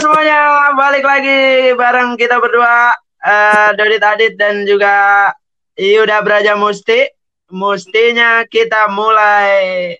semuanya, 0.00 0.72
balik 0.76 1.04
lagi 1.04 1.72
bareng 1.72 2.16
kita 2.20 2.36
berdua 2.36 2.92
uh, 3.24 3.68
Dodit 3.74 4.02
Adit 4.04 4.34
dan 4.36 4.68
juga 4.68 5.30
Yuda 5.76 6.20
Braja 6.20 6.56
Musti. 6.56 7.08
Mustinya 7.46 8.42
kita 8.48 8.90
mulai 8.90 9.94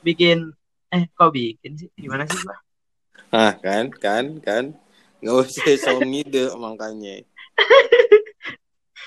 bikin 0.00 0.48
eh 0.88 1.04
kok 1.12 1.34
bikin 1.34 1.76
sih? 1.76 1.88
Gimana 1.92 2.24
sih, 2.24 2.40
Pak? 2.40 2.58
Ah, 3.34 3.52
kan, 3.60 3.92
kan, 3.92 4.40
kan. 4.40 4.64
Nggak 5.20 5.36
usah 5.44 5.76
so 5.76 6.00
ngide 6.00 6.56
makanya. 6.56 7.20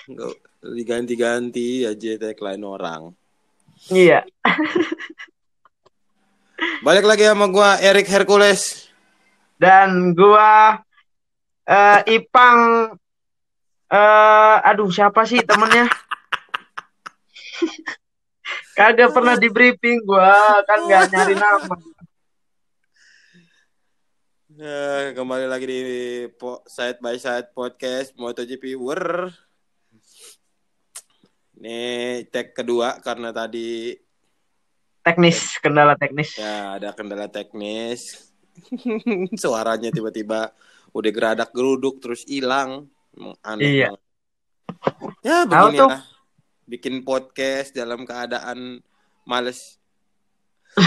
Nggak 0.05 0.33
diganti-ganti 0.59 1.87
aja 1.87 2.11
tagline 2.21 2.61
orang. 2.61 3.17
Iya. 3.89 4.21
Balik 6.83 7.07
lagi 7.07 7.23
sama 7.25 7.47
gua 7.47 7.79
Erik 7.79 8.11
Hercules 8.11 8.88
dan 9.59 10.15
gua 10.15 10.79
uh, 11.67 11.99
Ipang 12.07 12.95
uh, 13.91 14.57
aduh 14.63 14.87
siapa 14.87 15.27
sih 15.27 15.43
temennya? 15.43 15.91
Kagak 18.79 19.11
pernah 19.11 19.35
di 19.35 19.51
briefing 19.51 20.07
gua 20.07 20.63
kan 20.63 20.87
nggak 20.87 21.11
nyari 21.11 21.35
nama. 21.35 21.75
Uh, 24.59 25.15
kembali 25.15 25.47
lagi 25.47 25.65
di 25.67 25.79
po 26.35 26.63
side 26.67 26.99
by 27.03 27.19
side 27.19 27.51
podcast 27.55 28.11
MotoGP 28.15 28.75
War 28.79 29.31
ini 31.59 32.23
tag 32.31 32.55
kedua 32.55 33.03
karena 33.03 33.35
tadi 33.35 33.91
teknis 35.03 35.59
kendala 35.59 35.99
teknis. 35.99 36.39
Ya 36.39 36.79
ada 36.79 36.95
kendala 36.95 37.27
teknis 37.27 38.28
Suaranya 39.43 39.89
tiba-tiba 39.91 40.51
udah 40.93 41.11
geradak 41.13 41.49
geruduk 41.53 42.01
terus 42.01 42.25
hilang. 42.25 42.89
Aneh 43.43 43.83
iya. 43.83 43.89
banget. 43.91 44.01
Ya 45.25 45.37
begini 45.45 45.77
ya. 45.77 45.99
Bikin 46.69 47.01
podcast 47.01 47.73
dalam 47.73 48.05
keadaan 48.05 48.81
males. 49.25 49.77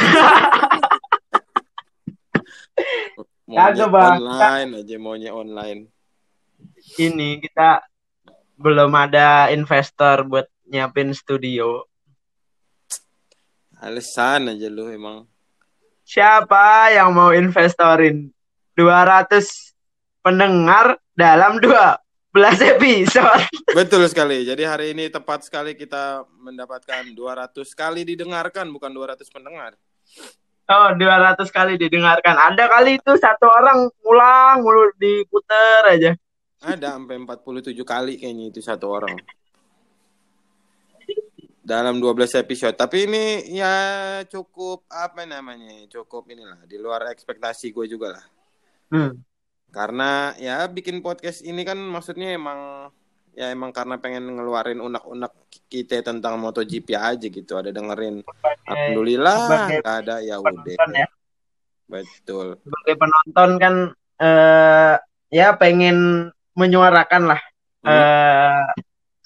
maunya 3.53 3.84
online 3.91 4.70
aja 4.81 4.97
maunya 4.97 5.31
online. 5.34 5.91
Ini 6.97 7.42
kita 7.42 7.83
belum 8.57 8.95
ada 8.95 9.51
investor 9.51 10.25
buat 10.25 10.47
nyiapin 10.70 11.11
studio. 11.12 11.84
Alasan 13.83 14.55
aja 14.55 14.70
lu 14.70 14.86
emang. 14.86 15.31
Siapa 16.12 16.92
yang 16.92 17.16
mau 17.16 17.32
investorin 17.32 18.28
200 18.77 19.32
pendengar 20.20 21.00
dalam 21.16 21.56
12 21.56 21.72
episode? 22.77 23.48
Betul 23.80 24.05
sekali. 24.12 24.44
Jadi 24.44 24.60
hari 24.68 24.92
ini 24.92 25.08
tepat 25.08 25.48
sekali 25.48 25.72
kita 25.72 26.28
mendapatkan 26.36 27.16
200 27.16 27.56
kali 27.72 28.05
didengarkan, 28.05 28.68
bukan 28.68 28.92
200 28.92 29.24
pendengar. 29.33 29.72
Oh, 30.68 30.92
200 31.00 31.48
kali 31.48 31.80
didengarkan. 31.80 32.36
Ada 32.36 32.68
kali 32.68 33.00
itu 33.00 33.16
satu 33.16 33.48
orang 33.48 33.88
ulang 34.05 34.60
mulu 34.60 34.92
diputer 35.00 35.96
aja. 35.96 36.12
Ada 36.60 37.00
sampai 37.00 37.24
47 37.24 37.72
kali 37.88 38.20
kayaknya 38.20 38.52
itu 38.52 38.60
satu 38.60 39.00
orang 39.00 39.16
dalam 41.62 42.02
12 42.02 42.42
episode. 42.42 42.74
Tapi 42.74 43.06
ini 43.06 43.24
ya 43.55 43.74
cukup 44.27 44.84
apa 44.90 45.23
namanya? 45.23 45.86
Cukup 45.89 46.27
inilah 46.28 46.67
di 46.67 46.77
luar 46.77 47.08
ekspektasi 47.14 47.70
gue 47.70 47.86
juga 47.86 48.18
lah. 48.18 48.24
Hmm. 48.92 49.23
Karena 49.72 50.36
ya 50.36 50.67
bikin 50.68 51.01
podcast 51.01 51.40
ini 51.40 51.62
kan 51.64 51.78
maksudnya 51.80 52.36
emang 52.36 52.92
ya 53.33 53.48
emang 53.48 53.72
karena 53.72 53.96
pengen 53.96 54.28
ngeluarin 54.36 54.84
unek-unek 54.84 55.33
kita 55.72 56.05
tentang 56.05 56.36
MotoGP 56.36 56.92
aja 56.92 57.27
gitu. 57.30 57.56
Ada 57.56 57.72
dengerin 57.72 58.20
sebagai, 58.20 58.68
alhamdulillah 58.68 59.36
nggak 59.80 59.96
ada 60.05 60.14
ya 60.20 60.36
udah. 60.42 60.77
Ya. 60.92 61.08
Betul. 61.89 62.61
Sebagai 62.61 62.95
penonton 63.01 63.51
kan 63.56 63.74
eh 64.20 64.95
ya 65.33 65.56
pengen 65.56 66.28
menyuarakan 66.52 67.33
lah 67.33 67.40
hmm. 67.80 67.89
eh 67.89 68.62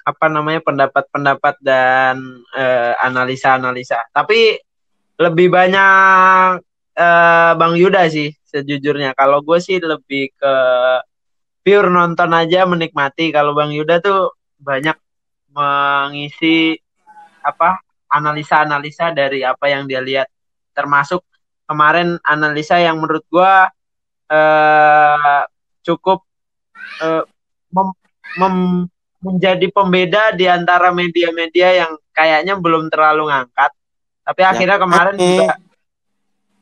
apa 0.06 0.31
namanya 0.31 0.62
pendapat-pendapat 0.62 1.59
dan 1.59 2.47
uh, 2.55 2.94
analisa-analisa. 3.03 4.06
Tapi 4.15 4.55
lebih 5.19 5.50
banyak 5.50 6.62
uh, 6.94 7.53
Bang 7.59 7.75
Yuda 7.75 8.06
sih 8.06 8.31
sejujurnya. 8.47 9.19
Kalau 9.19 9.43
gue 9.43 9.59
sih 9.59 9.83
lebih 9.83 10.31
ke 10.39 10.55
pure 11.67 11.91
nonton 11.91 12.31
aja 12.31 12.62
menikmati. 12.71 13.34
Kalau 13.34 13.50
Bang 13.50 13.75
Yuda 13.75 13.99
tuh 13.99 14.31
banyak 14.62 14.94
mengisi 15.50 16.78
apa 17.43 17.83
analisa-analisa 18.06 19.11
dari 19.11 19.43
apa 19.43 19.67
yang 19.67 19.91
dia 19.91 19.99
lihat. 19.99 20.31
Termasuk 20.71 21.27
kemarin 21.67 22.23
analisa 22.23 22.78
yang 22.78 23.03
menurut 23.03 23.27
gue 23.27 23.55
uh, 24.31 25.43
cukup 25.83 26.23
uh, 27.03 27.27
mem 28.38 28.87
menjadi 29.26 29.66
pembeda 29.75 30.31
di 30.31 30.47
antara 30.47 30.94
media-media 30.94 31.82
yang 31.82 31.92
kayaknya 32.14 32.54
belum 32.54 32.87
terlalu 32.87 33.26
ngangkat. 33.34 33.75
Tapi 34.22 34.41
ya. 34.42 34.48
akhirnya 34.54 34.78
kemarin 34.78 35.16
juga 35.19 35.54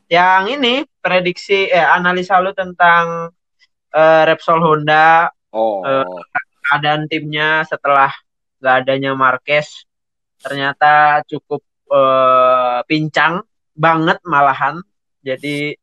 yang 0.05 0.45
ini 0.49 0.85
prediksi 1.01 1.65
eh 1.65 1.81
analisa 1.81 2.37
lu 2.37 2.53
tentang 2.53 3.33
uh, 3.93 4.21
Repsol 4.29 4.61
Honda 4.61 5.29
oh. 5.49 5.81
uh, 5.81 6.21
keadaan 6.69 7.09
timnya 7.09 7.65
setelah 7.65 8.13
gak 8.61 8.85
adanya 8.85 9.17
Marquez 9.17 9.85
ternyata 10.41 11.25
cukup 11.25 11.65
uh, 11.89 12.85
pincang 12.85 13.41
banget 13.73 14.21
malahan. 14.25 14.77
Jadi 15.25 15.73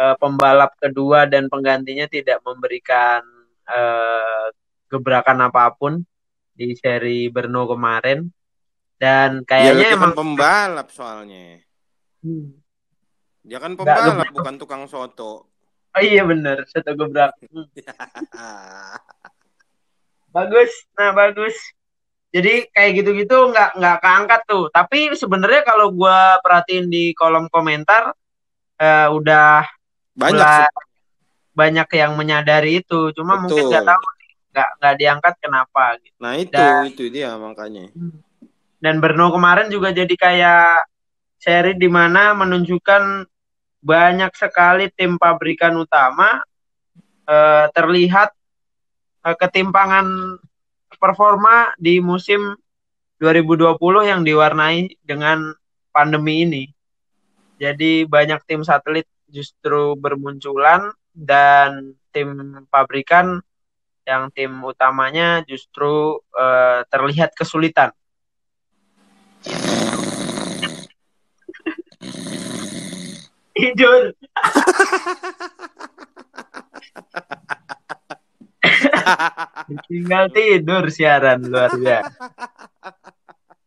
uh, 0.00 0.16
pembalap 0.16 0.72
kedua 0.80 1.28
dan 1.28 1.52
penggantinya 1.52 2.08
tidak 2.08 2.40
memberikan 2.40 3.20
uh, 3.68 4.48
gebrakan 4.88 5.44
apa 5.44 5.68
pun 5.76 6.00
di 6.60 6.76
seri 6.76 7.32
Berno 7.32 7.64
kemarin. 7.64 8.28
Dan 9.00 9.48
kayaknya 9.48 9.96
ya, 9.96 9.96
emang 9.96 10.12
pembalap 10.12 10.92
soalnya. 10.92 11.64
Hmm. 12.20 12.52
dia 13.40 13.56
kan 13.56 13.72
pembalap 13.72 14.20
Nggak, 14.20 14.36
bukan 14.36 14.54
tukang 14.60 14.84
soto. 14.84 15.48
Oh 15.96 16.02
iya 16.04 16.20
bener 16.28 16.68
soto 16.68 16.92
gebrak. 16.92 17.32
Hmm. 17.48 17.64
bagus 20.36 20.68
nah 21.00 21.16
bagus. 21.16 21.56
Jadi 22.30 22.68
kayak 22.70 22.90
gitu-gitu 23.00 23.36
nggak 23.48 23.80
nggak 23.80 23.96
keangkat 24.04 24.40
tuh. 24.44 24.68
Tapi 24.68 25.16
sebenarnya 25.16 25.64
kalau 25.64 25.96
gue 25.96 26.18
perhatiin 26.44 26.92
di 26.92 27.16
kolom 27.16 27.48
komentar 27.48 28.12
uh, 28.76 29.08
udah 29.16 29.64
banyak 30.12 30.44
mulai, 30.44 30.68
banyak 31.56 31.88
yang 31.96 32.12
menyadari 32.20 32.84
itu. 32.84 33.16
Cuma 33.16 33.40
Betul. 33.40 33.48
mungkin 33.48 33.64
nggak 33.72 33.86
tahu 33.88 34.19
nggak 34.50 34.70
nggak 34.82 34.94
diangkat 34.98 35.34
kenapa 35.38 35.84
gitu. 36.02 36.16
Nah 36.18 36.34
itu 36.36 36.52
dan, 36.54 36.82
itu 36.90 37.04
dia 37.10 37.34
makanya. 37.38 37.90
Dan 38.80 38.98
Berno 38.98 39.30
kemarin 39.30 39.70
juga 39.70 39.94
jadi 39.94 40.14
kayak 40.14 40.90
seri 41.40 41.72
di 41.78 41.88
mana 41.88 42.34
menunjukkan 42.36 43.24
banyak 43.80 44.32
sekali 44.36 44.92
tim 44.92 45.16
pabrikan 45.16 45.78
utama 45.80 46.42
eh, 47.24 47.66
terlihat 47.72 48.30
eh, 49.24 49.36
ketimpangan 49.38 50.36
performa 51.00 51.72
di 51.80 52.02
musim 52.02 52.58
2020 53.20 53.76
yang 54.04 54.20
diwarnai 54.24 54.96
dengan 55.00 55.52
pandemi 55.92 56.44
ini. 56.44 56.64
Jadi 57.60 58.08
banyak 58.08 58.40
tim 58.48 58.64
satelit 58.64 59.04
justru 59.28 59.94
bermunculan 59.96 60.92
dan 61.12 61.92
tim 62.10 62.64
pabrikan 62.72 63.44
yang 64.08 64.32
tim 64.32 64.52
utamanya 64.64 65.44
justru 65.44 66.18
uh, 66.34 66.80
terlihat 66.88 67.36
kesulitan. 67.36 67.92
Tidur. 73.54 74.16
Tinggal 79.86 80.24
tidur 80.32 80.84
siaran 80.88 81.44
luar 81.44 81.76
biasa. 81.76 82.16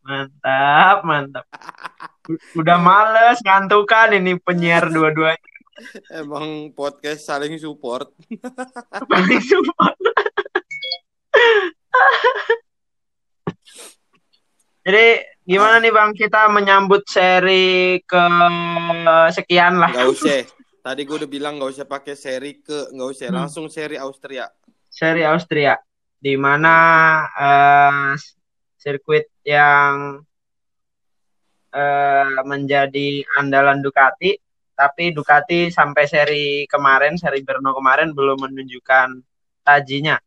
Mantap, 0.03 0.97
mantap. 1.07 1.45
Udah 2.57 2.77
males 2.81 3.39
ngantukan 3.45 4.17
ini 4.17 4.35
penyiar 4.41 4.89
dua-duanya. 4.89 5.52
Emang 6.13 6.69
podcast 6.73 7.25
saling 7.25 7.57
support. 7.57 8.11
saling 9.09 9.41
support. 9.41 9.97
Jadi 14.83 15.05
gimana 15.47 15.79
nih 15.79 15.95
Bang 15.95 16.11
kita 16.11 16.51
menyambut 16.51 17.07
seri 17.07 18.03
ke 18.03 18.23
sekian 19.31 19.79
lah. 19.79 19.91
Gak 19.95 20.11
usah. 20.11 20.43
Tadi 20.83 21.07
gue 21.07 21.15
udah 21.15 21.31
bilang 21.31 21.55
nggak 21.55 21.71
usah 21.79 21.87
pakai 21.87 22.11
seri 22.11 22.59
ke, 22.59 22.91
nggak 22.91 23.09
usah 23.15 23.31
hmm. 23.31 23.37
langsung 23.39 23.71
seri 23.71 23.95
Austria. 23.95 24.51
Seri 24.91 25.23
Austria, 25.23 25.79
di 26.19 26.35
mana 26.35 26.75
uh, 27.31 28.11
sirkuit 28.75 29.31
yang 29.47 30.19
uh, 31.71 32.39
menjadi 32.43 33.23
andalan 33.39 33.79
Ducati, 33.79 34.35
tapi 34.73 35.13
Ducati 35.13 35.69
sampai 35.69 36.03
seri 36.09 36.45
kemarin, 36.65 37.17
seri 37.17 37.45
Brno 37.45 37.73
kemarin 37.77 38.11
belum 38.11 38.49
menunjukkan 38.49 39.07
tajinya. 39.61 40.17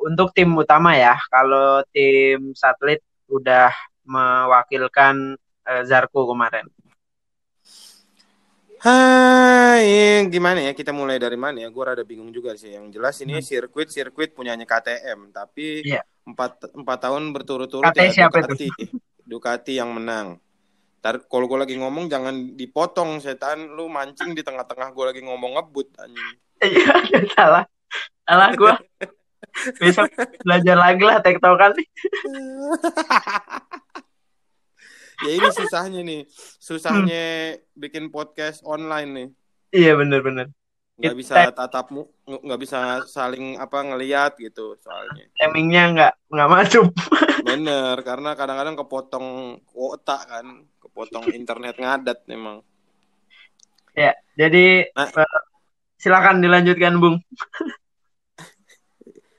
Untuk 0.00 0.32
tim 0.32 0.52
utama 0.56 0.96
ya, 0.96 1.16
kalau 1.28 1.84
tim 1.92 2.56
satelit 2.56 3.04
udah 3.28 3.72
mewakilkan 4.08 5.36
uh, 5.68 5.82
Zarko 5.84 6.24
kemarin. 6.28 6.64
Hai, 8.80 10.24
gimana 10.32 10.64
ya? 10.64 10.72
Kita 10.72 10.88
mulai 10.88 11.20
dari 11.20 11.36
mana 11.36 11.60
ya? 11.60 11.68
Gue 11.68 11.84
rada 11.84 12.00
bingung 12.00 12.32
juga 12.32 12.56
sih. 12.56 12.72
Yang 12.72 12.96
jelas 12.96 13.16
ini 13.20 13.36
hmm. 13.36 13.44
sirkuit 13.44 13.92
sirkuit 13.92 14.32
punyanya 14.32 14.64
KTM, 14.64 15.36
tapi 15.36 15.84
iya. 15.84 16.00
empat 16.24 16.72
empat 16.72 16.98
tahun 17.04 17.28
berturut-turut 17.36 17.92
ya 17.92 18.08
siapa 18.08 18.40
Ducati, 18.40 18.72
itu? 18.72 18.96
Ducati 19.28 19.72
yang 19.76 19.92
menang. 19.92 20.40
Tar, 21.00 21.24
kalau 21.26 21.48
gue 21.48 21.58
lagi 21.64 21.74
ngomong 21.80 22.12
jangan 22.12 22.56
dipotong 22.56 23.24
setan, 23.24 23.72
lu 23.72 23.88
mancing 23.88 24.36
di 24.36 24.44
tengah-tengah 24.44 24.92
gue 24.92 25.04
lagi 25.08 25.20
ngomong 25.24 25.56
ngebut 25.56 25.96
anjing. 25.96 26.36
Iya, 26.60 27.24
salah. 27.32 27.64
Salah 28.28 28.52
gue. 28.52 28.74
Besok 29.80 30.12
belajar 30.44 30.76
lagi 30.76 31.02
lah 31.02 31.24
tektokan 31.24 31.72
nih. 31.72 31.88
ya 35.20 35.30
ini 35.36 35.48
susahnya 35.52 36.00
nih 36.00 36.20
susahnya 36.56 37.24
hmm. 37.56 37.60
bikin 37.76 38.04
podcast 38.08 38.64
online 38.64 39.10
nih 39.12 39.28
iya 39.76 39.92
bener-bener 39.92 40.48
nggak 41.00 41.16
bisa 41.16 41.48
tatapmu 41.52 42.04
nggak 42.28 42.60
bisa 42.60 43.04
saling 43.08 43.56
apa 43.56 43.80
ngelihat 43.80 44.36
gitu 44.36 44.76
soalnya 44.80 45.28
timingnya 45.36 45.82
nggak 45.96 46.12
nggak 46.28 46.50
masuk 46.50 46.86
bener 47.48 47.96
karena 48.04 48.36
kadang-kadang 48.36 48.76
kepotong 48.76 49.58
kuota 49.64 50.20
kan 50.28 50.68
kepotong 50.90 51.30
internet 51.32 51.78
ngadat 51.78 52.18
memang 52.26 52.66
ya 53.94 54.14
jadi 54.34 54.90
nah, 54.94 55.06
uh, 55.06 55.40
silakan 56.00 56.40
dilanjutkan 56.40 56.96
bung. 56.96 57.20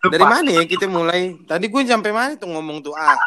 Dari 0.14 0.26
mana 0.26 0.50
ya 0.50 0.66
kita 0.66 0.86
mulai? 0.86 1.38
Tadi 1.46 1.66
gue 1.70 1.82
sampai 1.86 2.12
mana 2.14 2.34
tuh 2.38 2.50
ngomong 2.50 2.86
tuh? 2.86 2.94
Ah. 2.94 3.18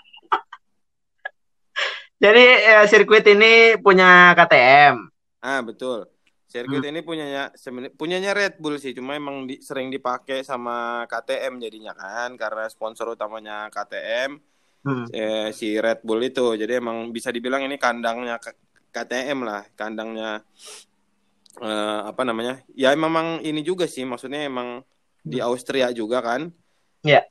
Jadi 2.23 2.43
ya, 2.43 2.87
sirkuit 2.87 3.27
ini 3.27 3.79
punya 3.79 4.35
KTM. 4.35 4.97
Ah 5.43 5.61
betul. 5.63 6.07
Sirkuit 6.51 6.83
hmm. 6.83 6.91
ini 6.95 7.01
punyanya 7.03 7.51
punyanya 7.95 8.31
Red 8.35 8.63
Bull 8.63 8.79
sih, 8.79 8.95
cuma 8.95 9.19
emang 9.19 9.51
di, 9.51 9.59
sering 9.59 9.91
dipakai 9.91 10.47
sama 10.47 11.07
KTM 11.11 11.59
jadinya 11.59 11.93
kan 11.95 12.39
karena 12.39 12.71
sponsor 12.71 13.11
utamanya 13.11 13.67
KTM 13.71 14.39
hmm. 14.85 15.07
eh, 15.11 15.49
si 15.51 15.75
Red 15.81 16.05
Bull 16.05 16.29
itu. 16.29 16.55
Jadi 16.55 16.79
emang 16.79 17.11
bisa 17.11 17.33
dibilang 17.33 17.65
ini 17.65 17.81
kandangnya 17.81 18.39
KTM 18.93 19.39
lah, 19.43 19.63
kandangnya 19.75 20.45
eh, 21.59 22.01
apa 22.05 22.23
namanya? 22.23 22.63
Ya 22.77 22.93
memang 22.95 23.43
ini 23.43 23.65
juga 23.65 23.89
sih, 23.91 24.05
maksudnya 24.05 24.47
emang 24.47 24.85
di 25.25 25.41
hmm. 25.41 25.49
Austria 25.49 25.89
juga 25.91 26.21
kan. 26.21 26.53
Ya. 27.03 27.21
Yeah. 27.21 27.25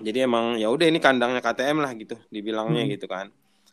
Jadi 0.00 0.18
emang 0.24 0.56
ya 0.56 0.72
udah 0.72 0.88
ini 0.88 1.00
kandangnya 1.00 1.44
KTM 1.44 1.84
lah 1.84 1.92
gitu, 1.96 2.16
dibilangnya 2.32 2.84
hmm. 2.86 2.92
gitu 2.96 3.08
kan. 3.08 3.28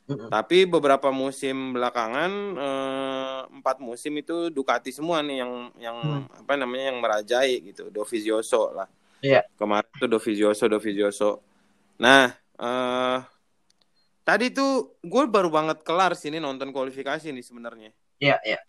Tapi 0.10 0.66
beberapa 0.66 1.14
musim 1.14 1.78
belakangan 1.78 2.32
eh, 2.58 3.40
empat 3.62 3.78
musim 3.78 4.18
itu 4.18 4.50
Ducati 4.50 4.90
semua 4.90 5.22
nih 5.22 5.46
yang 5.46 5.54
yang 5.78 5.98
hmm. 6.02 6.42
apa 6.42 6.58
namanya 6.58 6.90
yang 6.90 6.98
merajai 6.98 7.62
gitu, 7.70 7.94
Dovizioso 7.94 8.74
lah. 8.74 8.90
Iya. 9.22 9.46
Kemarin 9.54 9.92
tuh 10.02 10.10
Dovizioso, 10.10 10.66
Dovizioso. 10.66 11.46
Nah, 12.02 12.34
eh, 12.60 13.18
tadi 14.28 14.54
tuh 14.54 15.02
gue 15.02 15.24
baru 15.26 15.50
banget 15.50 15.82
kelar 15.82 16.14
sini 16.14 16.38
nonton 16.38 16.70
kualifikasi 16.70 17.34
nih 17.34 17.46
sebenarnya. 17.46 17.92
Iya, 18.20 18.38
iya. 18.46 18.60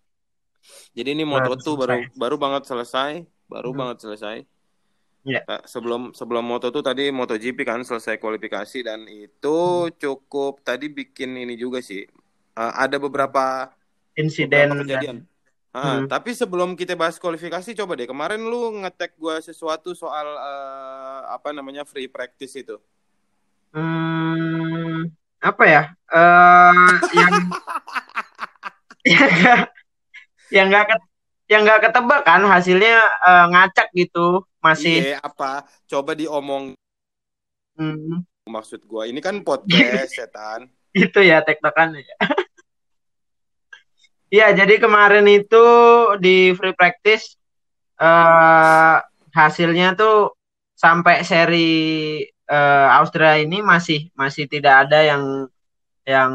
Jadi 0.93 1.09
ini 1.17 1.23
Moto2 1.25 1.65
baru 1.77 1.97
baru 2.15 2.35
banget 2.37 2.63
selesai, 2.69 3.25
baru 3.49 3.69
hmm. 3.73 3.79
banget 3.79 3.97
selesai. 4.07 4.37
Yeah. 5.21 5.45
Sebelum 5.69 6.17
sebelum 6.17 6.41
Moto 6.41 6.73
tuh 6.73 6.81
tadi 6.81 7.13
MotoGP 7.13 7.61
kan 7.61 7.85
selesai 7.85 8.17
kualifikasi 8.17 8.81
dan 8.81 9.05
itu 9.05 9.85
hmm. 9.85 9.93
cukup 10.01 10.65
tadi 10.65 10.89
bikin 10.89 11.37
ini 11.37 11.53
juga 11.53 11.77
sih. 11.81 12.05
Uh, 12.57 12.73
ada 12.73 12.97
beberapa 12.97 13.69
insiden 14.17 14.81
kejadian. 14.81 15.17
Uh, 15.71 16.03
hmm. 16.03 16.11
Tapi 16.11 16.35
sebelum 16.35 16.75
kita 16.75 16.99
bahas 16.99 17.15
kualifikasi, 17.15 17.71
coba 17.79 17.95
deh 17.95 18.03
kemarin 18.03 18.43
lu 18.43 18.83
ngetek 18.83 19.15
gue 19.15 19.39
sesuatu 19.39 19.95
soal 19.95 20.27
uh, 20.35 21.31
apa 21.31 21.55
namanya 21.55 21.87
free 21.87 22.11
practice 22.11 22.59
itu. 22.59 22.75
Hmm, 23.71 25.07
apa 25.39 25.63
ya? 25.63 25.83
Uh, 26.11 26.91
yang 27.15 27.33
yang 29.07 29.29
gak, 29.31 29.59
yang 30.51 30.67
nggak 30.67 30.85
yang 31.47 31.61
nggak 31.67 31.81
ketebak 31.87 32.21
kan 32.27 32.43
hasilnya 32.43 32.99
uh, 33.23 33.45
ngacak 33.51 33.87
gitu 33.95 34.43
masih. 34.59 35.15
Iya, 35.15 35.19
apa? 35.23 35.67
Coba 35.87 36.15
diomong. 36.15 36.75
Hmm. 37.79 38.27
maksud 38.41 38.83
gua 38.83 39.07
ini 39.07 39.23
kan 39.23 39.39
podcast 39.47 40.11
setan. 40.11 40.67
Itu 40.91 41.23
ya 41.23 41.39
tektokan 41.43 41.95
ya. 41.95 42.17
Iya, 44.31 44.63
jadi 44.63 44.79
kemarin 44.79 45.27
itu 45.27 45.65
di 46.23 46.55
free 46.55 46.71
practice 46.71 47.35
uh, 47.99 49.03
hasilnya 49.35 49.91
tuh 49.99 50.39
sampai 50.71 51.27
seri 51.27 52.23
uh, 52.51 52.87
Austria 52.99 53.39
ini 53.39 53.63
masih 53.63 54.11
masih 54.13 54.45
tidak 54.51 54.87
ada 54.87 54.99
yang 54.99 55.23
yang 56.03 56.31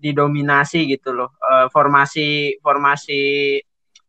didominasi 0.00 0.88
gitu 0.88 1.12
loh. 1.12 1.36
Uh, 1.38 1.68
formasi 1.68 2.56
formasi 2.64 3.60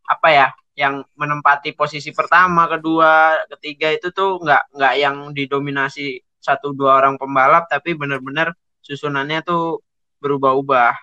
apa 0.07 0.29
ya? 0.31 0.47
yang 0.73 1.05
menempati 1.13 1.77
posisi 1.77 2.09
pertama, 2.09 2.65
kedua, 2.65 3.37
ketiga 3.45 3.93
itu 3.93 4.09
tuh 4.09 4.41
nggak 4.41 4.73
nggak 4.73 4.93
yang 4.97 5.17
didominasi 5.29 6.17
satu 6.41 6.73
dua 6.73 6.97
orang 6.97 7.15
pembalap, 7.21 7.69
tapi 7.69 7.93
benar-benar 7.93 8.57
susunannya 8.81 9.45
tuh 9.45 9.85
berubah-ubah. 10.17 10.97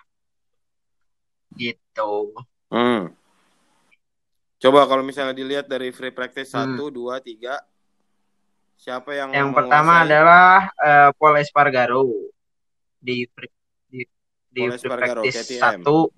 Gitu. 1.55 2.35
Hmm. 2.67 3.15
Coba 4.61 4.85
kalau 4.85 5.01
misalnya 5.07 5.33
dilihat 5.33 5.71
dari 5.71 5.89
free 5.95 6.11
practice 6.11 6.51
hmm. 6.51 6.75
satu, 6.75 6.91
dua, 6.91 7.23
tiga, 7.23 7.63
siapa 8.81 9.13
yang 9.13 9.29
yang 9.29 9.49
pertama 9.53 10.01
adalah 10.01 10.73
uh, 10.81 11.09
Paul 11.13 11.37
Espargaro. 11.37 12.09
Di 12.97 13.29
di 13.89 14.01
di 14.49 14.61
practice 14.81 15.57
satu, 15.57 16.09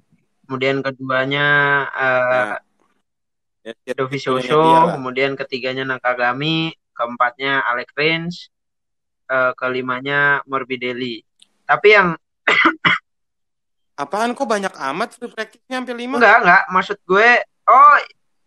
kemudian 0.47 0.79
keduanya 0.79 1.47
uh, 1.91 2.31
nah. 2.31 2.59
Ya, 3.63 3.95
Dovizioso, 3.95 4.91
kemudian 4.91 5.39
ketiganya 5.39 5.87
Nakagami, 5.87 6.75
keempatnya 6.91 7.63
Alex 7.63 7.95
Rins, 7.95 8.35
uh, 9.31 9.55
kelimanya 9.55 10.43
Morbidelli. 10.43 11.23
Tapi 11.63 11.87
yang 11.95 12.11
apaan 14.03 14.35
kok 14.35 14.51
banyak 14.51 14.73
amat 14.75 15.15
free 15.15 15.31
practice-nya 15.31 15.79
sampai 15.79 15.95
lima? 15.95 16.19
Enggak, 16.19 16.37
enggak. 16.43 16.63
Maksud 16.75 16.97
gue, 17.07 17.29
oh, 17.71 17.95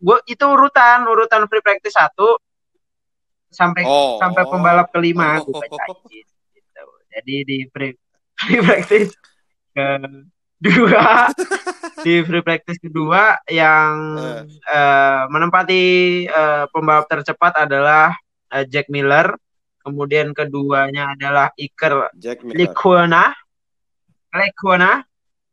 gue 0.05 0.19
itu 0.29 0.45
urutan, 0.45 1.09
urutan 1.09 1.49
free 1.49 1.65
practice 1.65 1.97
satu 1.97 2.37
sampai 3.57 3.83
oh. 3.89 4.21
sampai 4.21 4.45
pembalap 4.45 4.93
kelima 4.93 5.41
oh. 5.41 5.49
gue 5.49 5.65
bacain, 5.65 6.27
gitu. 6.53 6.85
Jadi 7.17 7.35
di 7.49 7.59
free, 7.73 7.97
free 8.37 8.61
practice 8.69 9.17
ke 9.73 9.89
dua 10.61 11.33
di 12.05 12.21
free 12.25 12.45
practice 12.45 12.81
kedua 12.81 13.41
yang 13.49 14.17
uh. 14.17 14.45
Uh, 14.69 15.23
menempati 15.33 15.83
uh, 16.29 16.65
pembalap 16.73 17.09
tercepat 17.09 17.69
adalah 17.69 18.13
uh, 18.53 18.65
Jack 18.69 18.89
Miller 18.89 19.37
kemudian 19.85 20.33
keduanya 20.33 21.15
adalah 21.15 21.53
Iker 21.55 22.11
Lecuona 22.57 23.31
Lecuona 24.33 25.05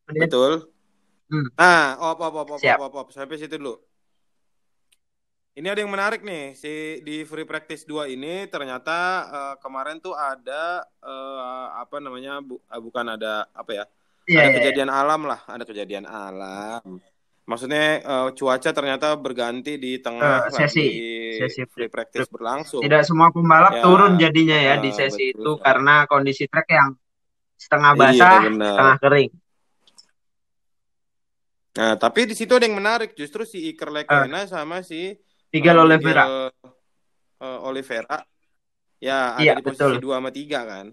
betul 0.09 0.71
hmm. 1.29 1.53
ah 1.59 1.99
op 1.99 2.19
op 2.19 2.33
op 2.41 2.49
op, 2.55 2.59
Siap. 2.59 2.79
op 2.79 2.93
op 2.95 3.07
sampai 3.11 3.37
situ 3.37 3.59
dulu 3.59 3.77
ini 5.53 5.67
ada 5.69 5.79
yang 5.85 5.93
menarik 5.93 6.25
nih 6.25 6.57
si 6.57 7.03
di 7.05 7.21
free 7.29 7.45
practice 7.45 7.85
2 7.85 8.09
ini 8.17 8.49
ternyata 8.49 8.97
uh, 9.29 9.55
kemarin 9.61 10.01
tuh 10.01 10.17
ada 10.17 10.81
uh, 11.05 11.77
apa 11.77 12.01
namanya 12.01 12.41
bu, 12.41 12.57
uh, 12.57 12.81
bukan 12.81 13.13
ada 13.13 13.45
apa 13.53 13.71
ya 13.71 13.85
yeah, 14.25 14.41
ada 14.43 14.49
yeah, 14.49 14.49
iya. 14.49 14.57
kejadian 14.57 14.89
yeah. 14.89 15.01
alam 15.03 15.21
lah, 15.27 15.39
ada 15.45 15.63
kejadian 15.63 16.05
alam. 16.07 16.99
Maksudnya 17.43 17.99
uh, 18.07 18.29
cuaca 18.31 18.71
ternyata 18.71 19.19
berganti 19.19 19.75
di 19.75 19.99
tengah 19.99 20.47
uh, 20.47 20.53
sesi 20.53 20.87
sesi 21.35 21.67
free 21.67 21.91
practice 21.91 22.31
berlangsung. 22.31 22.79
Tidak 22.79 23.03
semua 23.03 23.35
pembalap 23.35 23.77
ya, 23.77 23.83
turun 23.83 24.15
jadinya 24.15 24.55
ya 24.55 24.73
uh, 24.73 24.81
di 24.81 24.89
sesi 24.95 25.35
betul, 25.35 25.43
itu 25.43 25.51
karena 25.59 25.95
kondisi 26.07 26.47
trek 26.47 26.67
yang 26.71 26.95
setengah 27.59 27.91
iya, 27.93 27.99
basah, 27.99 28.39
iya, 28.47 28.49
setengah 28.49 28.97
kering. 29.03 29.31
Nah, 31.73 31.93
tapi 31.97 32.19
di 32.29 32.35
situ 32.37 32.53
ada 32.53 32.69
yang 32.69 32.77
menarik 32.77 33.11
justru 33.17 33.43
si 33.43 33.67
Iker 33.73 33.91
Lecuona 33.91 34.45
uh, 34.45 34.47
sama 34.47 34.85
si 34.85 35.19
Miguel 35.53 35.77
uh, 35.77 35.83
Oliveira. 35.85 36.23
Uh, 37.37 37.59
Oliveira. 37.69 38.17
Ya, 38.97 39.37
ada 39.37 39.43
iya, 39.43 39.53
di 39.59 39.63
posisi 39.63 40.01
betul. 40.01 40.09
2 40.09 40.17
sama 40.17 40.31
3 40.33 40.49
kan. 40.65 40.87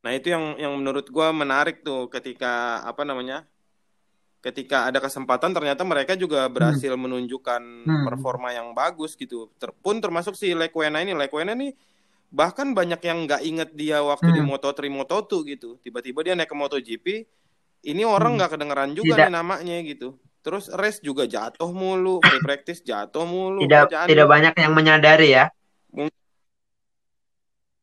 Nah, 0.00 0.12
itu 0.16 0.32
yang 0.32 0.56
yang 0.56 0.72
menurut 0.78 1.10
gua 1.10 1.34
menarik 1.34 1.82
tuh 1.82 2.06
ketika 2.06 2.84
apa 2.86 3.02
namanya? 3.02 3.44
Ketika 4.40 4.88
ada 4.88 5.04
kesempatan 5.04 5.52
ternyata 5.52 5.84
mereka 5.84 6.16
juga 6.16 6.48
hmm. 6.48 6.52
berhasil 6.56 6.92
hmm. 6.96 7.02
menunjukkan 7.04 7.62
hmm. 7.84 8.04
performa 8.08 8.56
yang 8.56 8.72
bagus 8.72 9.12
gitu. 9.18 9.52
Terpun 9.60 10.00
termasuk 10.00 10.32
si 10.32 10.56
Lecuena 10.56 11.04
ini. 11.04 11.12
Lecuena 11.12 11.52
ini 11.52 11.76
bahkan 12.30 12.72
banyak 12.72 13.02
yang 13.04 13.28
nggak 13.28 13.42
inget 13.44 13.70
dia 13.76 14.00
waktu 14.00 14.32
hmm. 14.32 14.36
di 14.38 14.42
Moto3 14.46 14.80
Moto2 14.88 15.32
gitu. 15.58 15.76
Tiba-tiba 15.84 16.24
dia 16.24 16.32
naik 16.38 16.48
ke 16.48 16.56
MotoGP 16.56 17.06
ini 17.84 18.02
orang 18.04 18.32
hmm. 18.32 18.38
nggak 18.40 18.48
hmm. 18.48 18.56
kedengeran 18.56 18.90
juga 18.96 19.14
tidak. 19.16 19.26
nih 19.28 19.34
namanya 19.34 19.76
gitu. 19.84 20.08
Terus 20.40 20.72
race 20.72 21.04
juga 21.04 21.28
jatuh 21.28 21.68
mulu, 21.68 22.24
free 22.24 22.40
practice 22.40 22.80
jatuh 22.80 23.28
mulu. 23.28 23.60
Tidak 23.64 24.08
tidak 24.08 24.26
banyak 24.28 24.54
yang 24.56 24.72
menyadari 24.72 25.36
ya. 25.36 25.52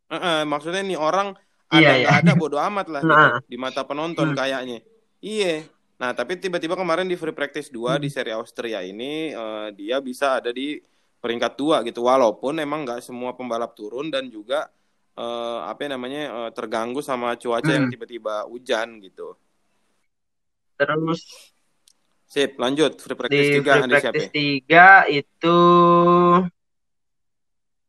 Uh, 0.08 0.16
uh, 0.16 0.40
maksudnya 0.48 0.82
nih 0.88 0.96
orang 0.96 1.36
ada 1.68 1.84
iya, 1.84 1.94
iya. 2.00 2.08
ada 2.24 2.32
bodoh 2.32 2.64
amat 2.64 2.88
lah 2.88 3.04
gitu, 3.04 3.12
nah. 3.12 3.40
di 3.44 3.58
mata 3.60 3.84
penonton 3.84 4.32
hmm. 4.32 4.38
kayaknya. 4.40 4.80
Iya. 5.20 5.68
Nah, 6.00 6.16
tapi 6.16 6.40
tiba-tiba 6.40 6.80
kemarin 6.80 7.10
di 7.10 7.20
free 7.20 7.36
practice 7.36 7.68
2 7.74 7.98
hmm. 7.98 8.02
di 8.02 8.10
seri 8.10 8.32
Austria 8.32 8.80
ini 8.86 9.36
uh, 9.36 9.68
dia 9.76 10.00
bisa 10.00 10.40
ada 10.40 10.56
di 10.56 10.80
peringkat 11.18 11.58
dua 11.58 11.82
gitu 11.84 12.06
walaupun 12.06 12.62
emang 12.62 12.86
nggak 12.86 13.02
semua 13.02 13.34
pembalap 13.34 13.74
turun 13.74 14.08
dan 14.14 14.30
juga 14.30 14.70
uh, 15.18 15.66
apa 15.66 15.90
namanya 15.90 16.24
uh, 16.32 16.50
terganggu 16.54 17.02
sama 17.02 17.36
cuaca 17.36 17.68
hmm. 17.68 17.76
yang 17.76 17.86
tiba-tiba 17.92 18.46
hujan 18.48 19.02
gitu. 19.04 19.36
Terus 20.78 21.26
Sip, 22.28 22.60
lanjut 22.60 23.00
free 23.00 23.16
practice 23.16 23.40
di 23.40 23.64
3 23.64 23.88
free 23.88 24.04
practice 24.04 24.30
3 24.36 25.16
itu 25.16 25.58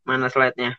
mana 0.07 0.31
slide-nya? 0.31 0.79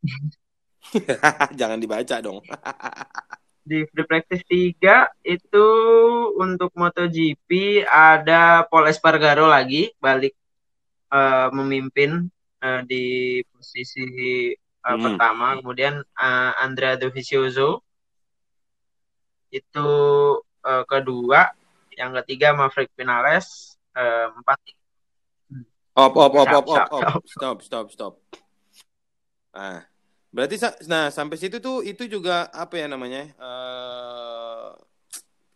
Jangan 1.58 1.82
dibaca 1.82 2.16
dong. 2.22 2.38
di 3.70 3.82
free 3.90 4.06
practice 4.06 4.46
3 4.46 5.26
itu 5.26 5.66
untuk 6.38 6.70
MotoGP 6.78 7.82
ada 7.86 8.62
Paul 8.70 8.86
Espargaro 8.86 9.50
lagi 9.50 9.90
balik 9.98 10.38
uh, 11.10 11.50
memimpin 11.50 12.30
uh, 12.62 12.80
di 12.86 13.38
posisi 13.50 14.54
uh, 14.54 14.94
hmm. 14.94 15.02
pertama, 15.02 15.58
kemudian 15.58 15.98
uh, 15.98 16.52
Andrea 16.62 16.94
Dovizioso 16.94 17.82
itu 19.50 19.90
uh, 20.64 20.84
kedua, 20.84 21.52
yang 21.94 22.16
ketiga 22.22 22.52
Maverick 22.56 22.92
Vinales, 22.96 23.78
uh, 23.96 24.32
empat. 24.34 24.58
Op, 25.96 26.14
op, 26.16 26.32
op, 26.32 26.48
op, 26.48 26.66
op, 26.70 26.84
op, 26.92 27.24
stop, 27.26 27.58
stop, 27.60 27.86
stop. 27.92 28.14
Nah, 29.50 29.82
berarti 30.30 30.56
nah 30.86 31.10
sampai 31.10 31.36
situ 31.36 31.58
tuh 31.58 31.82
itu 31.82 32.06
juga 32.06 32.48
apa 32.54 32.78
ya 32.78 32.86
namanya? 32.86 33.34
Uh, 33.36 34.72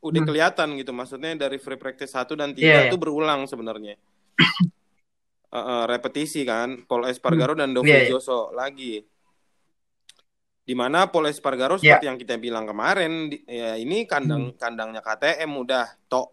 udah 0.05 0.21
hmm. 0.21 0.29
kelihatan 0.29 0.69
gitu, 0.77 0.93
maksudnya 0.93 1.49
dari 1.49 1.57
free 1.57 1.81
practice 1.81 2.13
satu 2.13 2.37
dan 2.37 2.53
tiga 2.53 2.85
yeah, 2.85 2.93
tuh 2.93 2.99
yeah. 2.99 3.03
berulang 3.03 3.47
sebenarnya. 3.49 3.97
uh, 5.55 5.57
uh, 5.57 5.83
repetisi 5.89 6.45
kan, 6.45 6.85
Paul 6.85 7.09
Espargaro 7.09 7.57
hmm. 7.57 7.63
dan 7.65 7.71
Dovizioso 7.73 8.29
yeah, 8.29 8.37
yeah. 8.37 8.51
lagi 8.53 8.93
di 10.65 10.73
mana 10.73 11.13
Paul 11.13 11.29
Espargaro 11.29 11.77
ya. 11.77 12.01
seperti 12.01 12.09
yeah. 12.09 12.11
yang 12.11 12.19
kita 12.19 12.35
bilang 12.41 12.65
kemarin 12.65 13.29
ya 13.45 13.77
ini 13.77 14.09
kandang 14.09 14.53
hmm. 14.53 14.57
kandangnya 14.57 15.05
KTM 15.05 15.53
udah 15.53 15.87
tok 16.09 16.33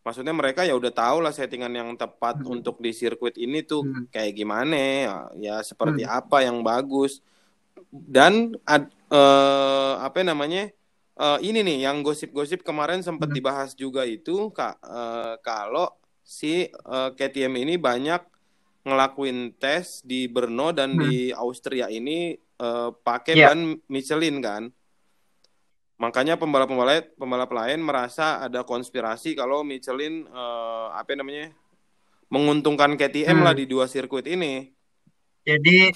maksudnya 0.00 0.32
mereka 0.32 0.64
ya 0.64 0.72
udah 0.72 0.94
tahu 0.94 1.18
lah 1.20 1.34
settingan 1.34 1.74
yang 1.76 1.90
tepat 1.98 2.40
hmm. 2.40 2.54
untuk 2.56 2.80
di 2.80 2.96
sirkuit 2.96 3.36
ini 3.36 3.66
tuh 3.66 3.84
hmm. 3.84 4.08
kayak 4.08 4.32
gimana 4.32 4.74
ya, 4.78 5.16
ya 5.36 5.56
seperti 5.60 6.08
hmm. 6.08 6.14
apa 6.14 6.46
yang 6.46 6.64
bagus 6.64 7.20
dan 7.90 8.56
ad, 8.64 8.88
uh, 9.12 10.00
apa 10.00 10.24
namanya 10.24 10.72
uh, 11.20 11.36
ini 11.42 11.60
nih 11.60 11.90
yang 11.90 12.00
gosip-gosip 12.00 12.64
kemarin 12.64 13.04
sempat 13.04 13.28
hmm. 13.28 13.36
dibahas 13.36 13.76
juga 13.76 14.08
itu 14.08 14.48
kak 14.54 14.80
uh, 14.80 15.36
kalau 15.44 15.92
si 16.24 16.72
uh, 16.86 17.12
KTM 17.12 17.66
ini 17.66 17.74
banyak 17.76 18.22
ngelakuin 18.86 19.58
tes 19.58 20.06
di 20.06 20.30
Brno 20.30 20.70
dan 20.70 20.94
hmm. 20.94 21.02
di 21.02 21.14
Austria 21.34 21.90
ini 21.90 22.38
uh, 22.60 22.90
pakai 22.92 23.34
yeah. 23.36 23.52
ban 23.52 23.80
Michelin 23.88 24.40
kan. 24.40 24.62
Makanya 25.96 26.36
pembalap-pembalap 26.36 27.16
pembalap 27.16 27.50
lain 27.56 27.80
merasa 27.80 28.44
ada 28.44 28.60
konspirasi 28.68 29.32
kalau 29.32 29.64
Michelin 29.64 30.28
uh, 30.28 30.92
apa 30.92 31.16
namanya 31.16 31.52
menguntungkan 32.28 33.00
KTM 33.00 33.40
hmm. 33.40 33.44
lah 33.46 33.54
di 33.56 33.64
dua 33.64 33.88
sirkuit 33.88 34.28
ini. 34.28 34.68
Jadi 35.46 35.94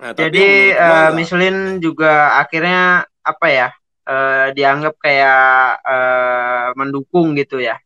nah, 0.00 0.14
jadi 0.16 0.48
uh, 0.78 1.10
Michelin 1.12 1.82
juga 1.84 2.40
akhirnya 2.40 3.04
apa 3.20 3.46
ya 3.52 3.68
uh, 4.08 4.46
dianggap 4.56 4.94
kayak 4.96 5.84
uh, 5.84 6.68
mendukung 6.78 7.36
gitu 7.36 7.60
ya. 7.60 7.76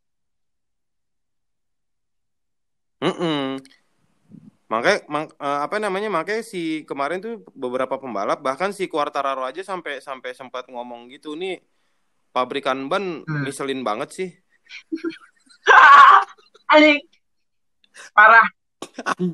Mm 2.99 3.14
-mm. 3.14 3.42
Makanya 4.68 5.00
mak, 5.08 5.32
uh, 5.40 5.64
apa 5.64 5.80
namanya 5.80 6.12
makanya 6.12 6.44
si 6.44 6.84
kemarin 6.84 7.25
tuh 7.25 7.40
beberapa 7.56 7.96
pembalap 7.96 8.44
bahkan 8.44 8.68
si 8.68 8.84
Quartararo 8.84 9.40
aja 9.48 9.64
sampai 9.64 10.04
sampai 10.04 10.37
sempat 10.37 10.68
ngomong 10.68 11.08
gitu 11.08 11.32
nih 11.32 11.64
pabrikan 12.37 12.84
ban 12.92 13.25
hmm. 13.25 13.48
miselin 13.48 13.80
banget 13.80 14.08
sih. 14.12 14.30
Anjing. 16.72 17.00
Parah. 18.12 18.44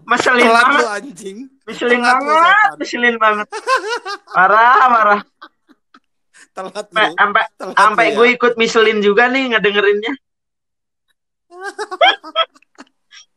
Meselin 0.07 0.47
Telat 0.49 0.65
banget. 0.65 0.85
anjing. 1.03 1.39
Miselin 1.67 2.01
banget. 2.01 2.55
Miselin 2.81 3.17
banget. 3.19 3.49
Parah, 4.31 4.87
parah. 4.89 5.21
Telat 6.55 6.87
Sampai 6.95 7.45
sampai 7.59 8.07
ya. 8.13 8.17
gue 8.17 8.29
ikut 8.39 8.55
miselin 8.55 9.03
juga 9.03 9.27
nih 9.29 9.53
ngedengerinnya. 9.53 10.15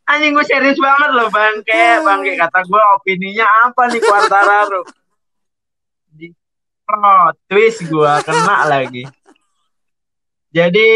anjing 0.08 0.32
gue 0.32 0.46
serius 0.48 0.80
banget 0.80 1.12
loh 1.14 1.28
bangke. 1.28 1.84
Bangke 2.02 2.32
kata 2.40 2.60
gue 2.64 2.84
opininya 2.96 3.46
apa 3.68 3.82
nih 3.92 4.02
Quartararo 4.02 4.82
di 6.16 6.32
oh, 6.90 7.30
twist 7.52 7.84
gue 7.84 8.14
kena 8.24 8.58
lagi. 8.66 9.04
Jadi 10.56 10.90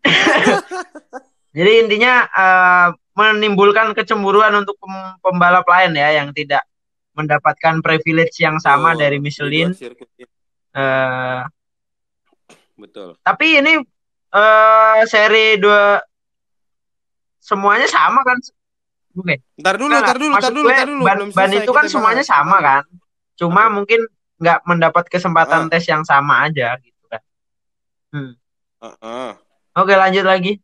jadi 1.56 1.72
intinya 1.86 2.26
uh, 2.30 2.88
menimbulkan 3.14 3.94
kecemburuan 3.94 4.54
untuk 4.58 4.76
pembalap 5.22 5.66
lain 5.66 5.94
ya 5.94 6.22
yang 6.22 6.30
tidak 6.34 6.66
mendapatkan 7.14 7.82
privilege 7.82 8.38
yang 8.38 8.58
sama 8.62 8.94
oh, 8.94 8.98
dari 8.98 9.18
Michelin. 9.22 9.74
Uh, 10.70 11.42
betul. 12.78 13.18
tapi 13.26 13.58
ini 13.58 13.82
uh, 14.30 15.02
seri 15.02 15.58
dua 15.58 15.98
semuanya 17.40 17.88
sama 17.88 18.22
kan 18.22 18.38
Oke. 19.10 19.42
Ntar 19.58 19.74
dulu, 19.74 19.90
ntar 19.90 20.16
dulu, 20.16 20.34
ntar 20.38 20.52
dulu, 20.54 20.68
ntar 20.70 20.86
dulu. 20.86 21.02
Ban, 21.02 21.18
ban 21.34 21.50
itu 21.50 21.72
kan 21.74 21.90
semuanya 21.90 22.22
bahas. 22.22 22.30
sama 22.30 22.56
kan. 22.62 22.84
Cuma 23.34 23.66
okay. 23.66 23.74
mungkin 23.74 24.00
nggak 24.40 24.58
mendapat 24.64 25.04
kesempatan 25.10 25.66
uh. 25.66 25.68
tes 25.68 25.84
yang 25.90 26.06
sama 26.06 26.46
aja 26.46 26.78
gitu 26.78 27.04
kan. 27.10 27.22
Hmm. 28.14 28.32
Uh 28.78 28.86
-uh. 29.02 29.30
Oke, 29.82 29.94
lanjut 29.98 30.22
lagi. 30.22 30.62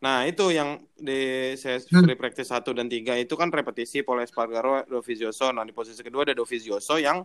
Nah, 0.00 0.24
itu 0.24 0.48
yang 0.48 0.80
di 0.96 1.52
hmm. 1.52 2.04
free 2.08 2.16
practice 2.16 2.48
1 2.48 2.64
dan 2.72 2.88
3 2.88 3.20
itu 3.20 3.34
kan 3.36 3.52
repetisi 3.52 4.00
Paul 4.00 4.24
Espargaro, 4.24 4.88
Dovizioso. 4.88 5.52
Nah, 5.52 5.60
di 5.68 5.76
posisi 5.76 6.00
kedua 6.00 6.24
ada 6.24 6.32
Dovizioso 6.32 6.96
yang 6.96 7.20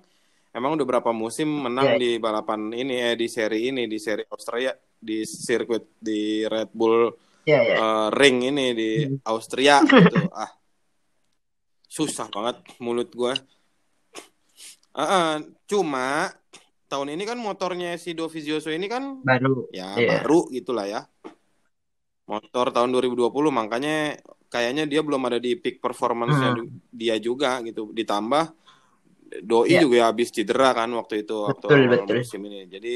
emang 0.55 0.79
udah 0.79 0.87
berapa 0.87 1.11
musim 1.11 1.51
menang 1.67 1.99
yeah. 1.99 1.99
di 1.99 2.09
balapan 2.15 2.71
ini 2.71 2.95
eh 3.03 3.15
di 3.19 3.27
seri 3.27 3.75
ini 3.75 3.91
di 3.91 3.99
seri 3.99 4.23
Australia 4.31 4.71
di 4.95 5.27
sirkuit 5.27 5.99
di 5.99 6.47
Red 6.47 6.71
Bull 6.71 7.11
yeah, 7.43 7.61
yeah. 7.61 7.77
Uh, 7.77 8.07
ring 8.15 8.39
ini 8.39 8.71
di 8.71 8.91
hmm. 9.03 9.27
Austria 9.27 9.83
gitu 9.85 10.31
ah 10.31 10.49
susah 11.91 12.31
banget 12.31 12.63
mulut 12.79 13.11
gue 13.11 13.33
uh, 14.95 15.03
uh, 15.03 15.33
cuma 15.67 16.31
tahun 16.87 17.11
ini 17.19 17.23
kan 17.27 17.35
motornya 17.35 17.99
si 17.99 18.15
Dovizioso 18.15 18.71
ini 18.71 18.87
kan 18.87 19.19
baru 19.21 19.67
ya 19.75 19.91
yeah. 19.99 20.23
baru 20.23 20.47
gitulah 20.55 20.87
ya 20.87 21.03
motor 22.25 22.73
tahun 22.73 22.89
2020 22.95 23.29
makanya 23.53 24.17
kayaknya 24.49 24.87
dia 24.89 25.03
belum 25.05 25.21
ada 25.29 25.37
di 25.37 25.53
peak 25.59 25.83
performance-nya 25.83 26.57
hmm. 26.57 26.89
dia 26.89 27.19
juga 27.21 27.61
gitu 27.61 27.91
ditambah 27.93 28.64
Doi 29.25 29.73
yeah. 29.73 29.81
juga 29.81 29.97
habis 30.07 30.29
cedera 30.29 30.71
kan 30.71 30.89
waktu 30.93 31.25
itu 31.25 31.35
waktu 31.49 31.65
betul, 31.65 31.81
betul. 31.89 32.15
musim 32.21 32.41
ini 32.45 32.69
jadi 32.69 32.95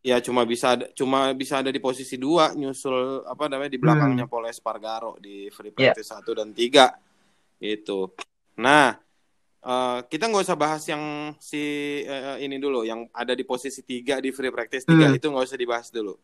ya 0.00 0.16
cuma 0.24 0.48
bisa 0.48 0.80
cuma 0.96 1.30
bisa 1.36 1.60
ada 1.60 1.68
di 1.68 1.78
posisi 1.78 2.16
dua 2.16 2.56
nyusul 2.56 3.22
apa 3.28 3.46
namanya 3.52 3.72
di 3.72 3.80
belakangnya 3.80 4.24
hmm. 4.26 4.32
Paul 4.32 4.48
Espargaro 4.48 5.20
di 5.20 5.52
free 5.52 5.70
iya. 5.76 5.92
practice 5.92 6.08
satu 6.10 6.32
yeah. 6.32 6.38
dan 6.40 6.48
tiga 6.56 6.86
itu 7.60 8.10
nah 8.58 8.96
Uh, 9.64 10.04
kita 10.12 10.28
nggak 10.28 10.44
usah 10.44 10.60
bahas 10.60 10.84
yang 10.84 11.32
si 11.40 11.56
uh, 12.04 12.36
ini 12.36 12.60
dulu, 12.60 12.84
yang 12.84 13.08
ada 13.16 13.32
di 13.32 13.48
posisi 13.48 13.80
tiga 13.80 14.20
di 14.20 14.28
free 14.28 14.52
practice 14.52 14.84
tiga 14.84 15.08
hmm. 15.08 15.16
itu 15.16 15.24
nggak 15.32 15.40
usah 15.48 15.56
dibahas 15.56 15.88
dulu. 15.88 16.20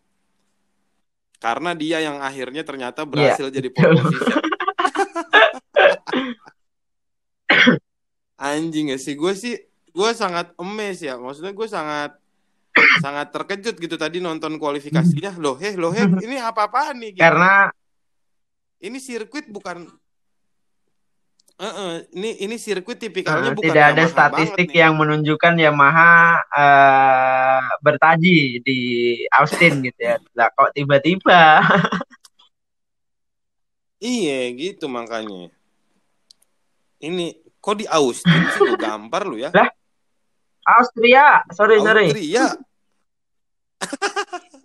Karena 1.40 1.72
dia 1.72 2.04
yang 2.04 2.20
akhirnya 2.20 2.68
ternyata 2.68 3.00
iya. 3.00 3.08
berhasil 3.08 3.48
yeah. 3.48 3.56
jadi 3.56 3.68
pole 3.80 3.96
position. 3.96 4.44
Anjing 8.40 8.88
ya 8.88 8.96
sih, 8.96 9.20
gue 9.20 9.36
sih 9.36 9.60
gue 9.92 10.10
sangat 10.16 10.56
emes 10.56 11.04
ya, 11.04 11.20
maksudnya 11.20 11.52
gue 11.52 11.68
sangat 11.68 12.16
sangat 13.04 13.28
terkejut 13.28 13.76
gitu 13.76 14.00
tadi 14.00 14.24
nonton 14.24 14.56
kualifikasinya. 14.56 15.36
Loh, 15.36 15.60
heh, 15.60 15.76
loh, 15.76 15.92
heh, 15.92 16.08
ini 16.24 16.40
apa-apaan 16.40 16.96
nih? 16.96 17.10
Gitu. 17.18 17.20
Karena 17.20 17.68
ini 18.80 18.96
sirkuit 18.96 19.52
bukan 19.52 19.84
Uh, 21.60 21.68
uh, 21.68 21.94
ini 22.16 22.40
ini 22.40 22.56
sirkuit 22.56 22.96
tipikalnya 22.96 23.52
uh, 23.52 23.52
bukan 23.52 23.68
tidak 23.68 23.92
ada 23.92 24.04
statistik 24.08 24.72
yang 24.72 24.96
menunjukkan 24.96 25.60
Yamaha 25.60 26.40
uh, 26.48 27.68
bertaji 27.84 28.64
di 28.64 28.80
Austin 29.28 29.84
gitu 29.84 30.00
ya. 30.00 30.16
Lah 30.32 30.48
kok 30.56 30.72
tiba-tiba? 30.72 31.60
iya 34.00 34.48
gitu 34.56 34.88
makanya. 34.88 35.52
Ini 36.96 37.49
kok 37.60 37.76
di 37.76 37.86
Austin 37.86 38.40
sih 38.56 38.60
gue 38.64 38.78
gampar 38.80 39.28
lu 39.28 39.36
ya? 39.36 39.52
Lah 39.52 39.68
Austria, 40.64 41.44
sorry 41.52 41.80
Austria. 41.80 41.88
sorry. 41.88 42.06
Austria. 42.08 42.46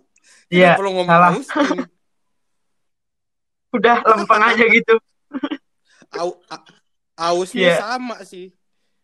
Iya, 0.46 0.78
salah. 0.78 1.34
Udah 3.74 3.98
lempeng 3.98 4.46
aja 4.46 4.64
gitu. 4.70 4.94
Au, 6.14 6.38
Ausnya 7.18 7.74
yeah. 7.74 7.82
sama 7.82 8.22
sih. 8.22 8.54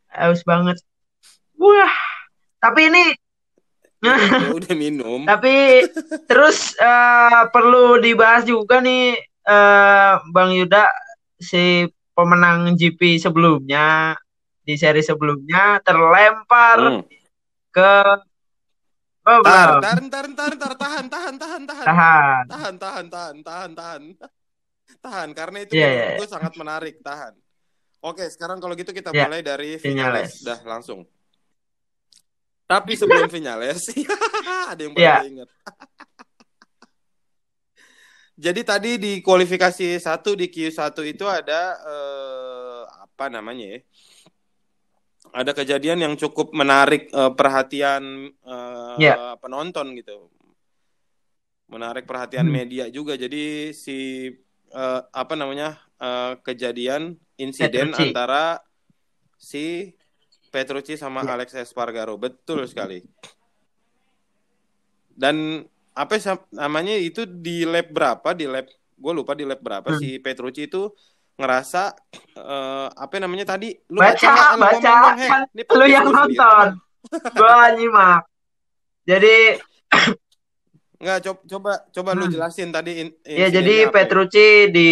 Aus 0.07 0.47
banget. 0.47 0.79
Wah, 1.59 1.91
tapi 2.63 2.95
ini 2.95 3.11
ya, 4.03 4.15
ya 4.43 4.55
udah 4.55 4.75
minum. 4.75 5.21
tapi 5.27 5.87
terus 6.27 6.75
uh, 6.79 7.47
perlu 7.51 8.03
dibahas 8.03 8.47
juga 8.47 8.83
nih 8.83 9.19
uh, 9.47 10.23
Bang 10.35 10.55
Yuda 10.55 10.91
si 11.39 11.87
pemenang 12.13 12.77
GP 12.77 13.19
sebelumnya 13.19 14.17
di 14.63 14.75
seri 14.79 15.03
sebelumnya 15.03 15.83
terlempar 15.83 17.03
hmm. 17.03 17.03
ke 17.75 17.93
Oh, 19.23 19.39
tar, 19.39 19.79
tar, 19.79 20.03
tar, 20.11 20.27
tar, 20.35 20.53
tar, 20.59 20.75
tahan, 20.75 21.07
tahan, 21.07 21.35
tahan, 21.39 21.63
tahan, 21.63 21.87
tahan, 21.87 22.43
tahan, 22.51 22.75
tahan, 22.75 23.07
tahan, 23.07 23.37
tahan, 23.39 23.71
tahan, 23.79 24.03
tahan, 25.07 25.29
karena 25.31 25.63
itu 25.63 25.79
yeah, 25.79 25.91
yeah. 25.95 26.19
gue 26.19 26.27
sangat 26.27 26.59
menarik, 26.59 26.99
tahan. 27.07 27.31
Oke, 28.03 28.27
sekarang 28.35 28.59
kalau 28.59 28.75
gitu 28.75 28.91
kita 28.91 29.15
ya, 29.15 29.31
mulai 29.31 29.47
dari 29.47 29.79
Vinales. 29.79 30.43
Dah 30.43 30.59
langsung. 30.67 31.07
Tapi 32.67 32.99
sebelum 32.99 33.31
Vinales, 33.35 33.95
ada 34.75 34.81
yang 34.83 34.91
baru 34.91 35.07
ya. 35.07 35.23
ingat. 35.23 35.49
Jadi 38.33 38.61
tadi 38.65 38.91
di 38.97 39.13
kualifikasi 39.21 40.01
satu 40.01 40.33
di 40.33 40.49
Q1 40.49 40.97
itu 41.05 41.25
ada 41.29 41.77
eh, 41.85 42.83
apa 43.05 43.29
namanya 43.29 43.77
ya? 43.77 43.81
Ada 45.33 45.53
kejadian 45.57 46.01
yang 46.01 46.15
cukup 46.17 46.53
menarik 46.57 47.13
eh, 47.13 47.33
perhatian 47.37 48.33
eh, 48.33 48.95
ya. 49.01 49.37
penonton 49.37 49.93
gitu. 49.97 50.33
Menarik 51.69 52.09
perhatian 52.09 52.49
hmm. 52.49 52.57
media 52.57 52.85
juga. 52.89 53.21
Jadi 53.21 53.77
si 53.77 54.33
eh, 54.73 55.01
apa 55.13 55.35
namanya? 55.37 55.77
Eh, 56.03 56.33
kejadian 56.43 57.15
insiden 57.39 57.95
Petrucci. 57.95 58.11
antara 58.11 58.59
si 59.39 59.95
Petrucci 60.51 60.99
sama 60.99 61.23
ya. 61.23 61.39
Alex 61.39 61.55
Espargaro. 61.55 62.19
Betul 62.19 62.65
sekali. 62.67 63.05
Dan 65.13 65.69
apa 65.93 66.17
namanya 66.53 66.97
itu 66.97 67.29
di 67.29 67.69
lab 67.69 67.93
berapa 67.93 68.33
di 68.33 68.49
lab 68.49 68.67
gue 68.97 69.13
lupa 69.13 69.37
di 69.37 69.45
lab 69.45 69.61
berapa 69.61 69.93
hmm. 69.93 70.01
si 70.01 70.09
Petrucci 70.21 70.69
itu 70.69 70.89
ngerasa 71.37 71.93
uh, 72.41 72.89
apa 72.93 73.15
namanya 73.21 73.57
tadi 73.57 73.73
lu 73.93 74.01
baca 74.01 74.57
baca, 74.57 74.57
baca 74.57 74.93
ngomong, 75.17 75.77
lu 75.81 75.85
yang 75.89 76.09
nonton 76.09 76.67
gue 77.13 77.59
nyimak 77.77 78.25
jadi 79.05 79.61
Enggak, 81.03 81.19
coba 81.27 81.41
coba 81.51 81.73
coba 81.91 82.11
hmm. 82.15 82.19
lu 82.23 82.25
jelasin 82.31 82.71
tadi 82.71 82.93
in, 83.03 83.09
Ya 83.27 83.51
jadi 83.51 83.91
apa? 83.91 84.07
Petrucci 84.07 84.71
di 84.71 84.91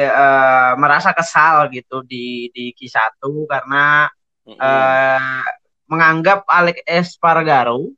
uh, 0.00 0.72
merasa 0.80 1.12
kesal 1.12 1.68
gitu 1.68 2.00
di 2.08 2.48
di 2.56 2.72
Q1 2.72 3.20
karena 3.44 4.08
mm 4.48 4.56
-hmm. 4.56 4.56
uh, 4.56 5.44
menganggap 5.92 6.48
Alex 6.48 6.80
Espargaro 6.88 7.92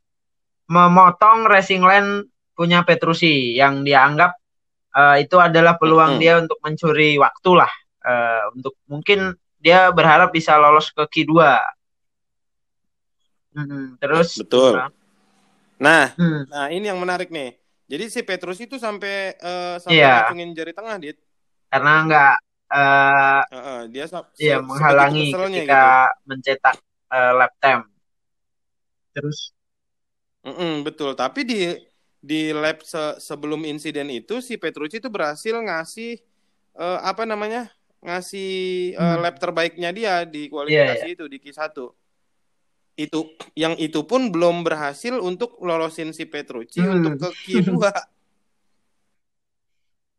memotong 0.66 1.46
racing 1.46 1.86
line 1.86 2.26
punya 2.54 2.86
Petrucci 2.86 3.58
yang 3.58 3.82
dianggap 3.82 4.38
uh, 4.94 5.16
itu 5.18 5.36
adalah 5.36 5.76
peluang 5.76 6.16
mm 6.16 6.18
-hmm. 6.18 6.22
dia 6.22 6.34
untuk 6.40 6.58
mencuri 6.62 7.18
waktu 7.18 7.50
lah 7.52 7.72
uh, 8.06 8.54
untuk 8.54 8.74
mungkin 8.86 9.34
dia 9.58 9.90
berharap 9.90 10.30
bisa 10.30 10.60
lolos 10.60 10.92
ke 10.92 11.02
Q2. 11.08 11.32
Hmm, 13.54 13.96
terus 13.96 14.36
betul. 14.38 14.76
Uh, 14.76 14.92
Nah, 15.84 16.14
hmm. 16.14 16.42
nah 16.48 16.66
ini 16.70 16.86
yang 16.86 17.00
menarik 17.02 17.28
nih. 17.34 17.58
Jadi 17.84 18.04
si 18.08 18.20
Petrus 18.24 18.56
itu 18.62 18.80
sampai 18.80 19.36
uh, 19.42 19.76
sampai 19.76 20.00
yeah. 20.00 20.24
ngacungin 20.24 20.56
jari 20.56 20.72
tengah, 20.72 20.96
Dit. 20.96 21.18
Karena 21.68 21.92
enggak 22.00 22.34
uh, 22.72 23.42
uh, 23.44 23.58
uh, 23.58 23.80
dia 23.90 24.06
iya, 24.40 24.56
menghalangi 24.62 25.34
ketika 25.34 26.08
gitu. 26.08 26.24
mencetak 26.24 26.76
uh, 27.12 27.32
lap 27.36 27.52
time. 27.60 27.84
Terus 29.12 29.52
mm 30.46 30.54
-mm, 30.54 30.72
betul, 30.86 31.12
tapi 31.12 31.40
di 31.44 31.60
di 32.24 32.56
lap 32.56 32.80
se 32.80 33.20
sebelum 33.20 33.68
insiden 33.68 34.08
itu 34.08 34.40
si 34.40 34.56
Petrucci 34.56 34.96
itu 34.96 35.12
berhasil 35.12 35.52
ngasih 35.52 36.16
uh, 36.80 37.04
apa 37.04 37.28
namanya? 37.28 37.68
ngasih 38.04 38.92
uh, 39.00 39.16
hmm. 39.16 39.20
lap 39.24 39.36
terbaiknya 39.40 39.88
dia 39.88 40.28
di 40.28 40.52
kualifikasi 40.52 41.08
yeah, 41.08 41.08
yeah. 41.08 41.16
itu 41.16 41.24
di 41.24 41.40
Q1 41.40 41.72
itu 43.00 43.20
yang 43.56 43.74
itu 43.80 44.04
pun 44.04 44.28
belum 44.28 44.60
berhasil 44.60 45.16
untuk 45.16 45.56
lolosin 45.64 46.12
si 46.12 46.28
Petrucci 46.28 46.84
hmm. 46.84 46.92
untuk 47.00 47.12
ke 47.16 47.28
Q2. 47.48 47.72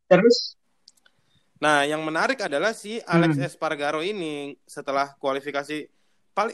Terus 0.10 0.58
Nah, 1.56 1.88
yang 1.88 2.04
menarik 2.04 2.36
adalah 2.44 2.76
si 2.76 3.00
Alex 3.08 3.40
hmm. 3.40 3.48
Espargaro 3.48 4.04
ini 4.04 4.60
setelah 4.68 5.16
kualifikasi 5.16 5.88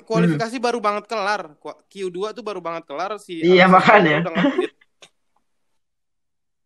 kualifikasi 0.05 0.55
hmm. 0.61 0.65
baru 0.65 0.79
banget 0.79 1.09
kelar. 1.09 1.57
Q2 1.89 2.37
tuh 2.37 2.43
baru 2.45 2.61
banget 2.61 2.85
kelar 2.85 3.17
si 3.17 3.41
Iya, 3.41 3.65
makanya. 3.65 4.29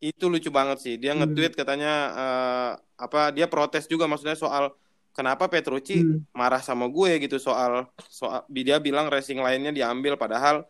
Itu 0.06 0.30
lucu 0.30 0.54
banget 0.54 0.78
sih. 0.86 0.96
Dia 1.02 1.18
hmm. 1.18 1.26
nge-tweet 1.26 1.54
katanya 1.58 1.94
uh, 2.13 2.72
apa 3.02 3.34
dia 3.34 3.50
protes 3.50 3.89
juga 3.89 4.06
maksudnya 4.06 4.38
soal 4.38 4.70
kenapa 5.15 5.48
Petrucci 5.48 6.04
hmm. 6.04 6.36
marah 6.36 6.60
sama 6.60 6.91
gue 6.91 7.24
gitu 7.24 7.39
soal 7.39 7.88
soal 8.12 8.44
dia 8.52 8.78
bilang 8.84 9.08
racing 9.08 9.39
lainnya 9.39 9.72
diambil 9.72 10.20
padahal 10.20 10.68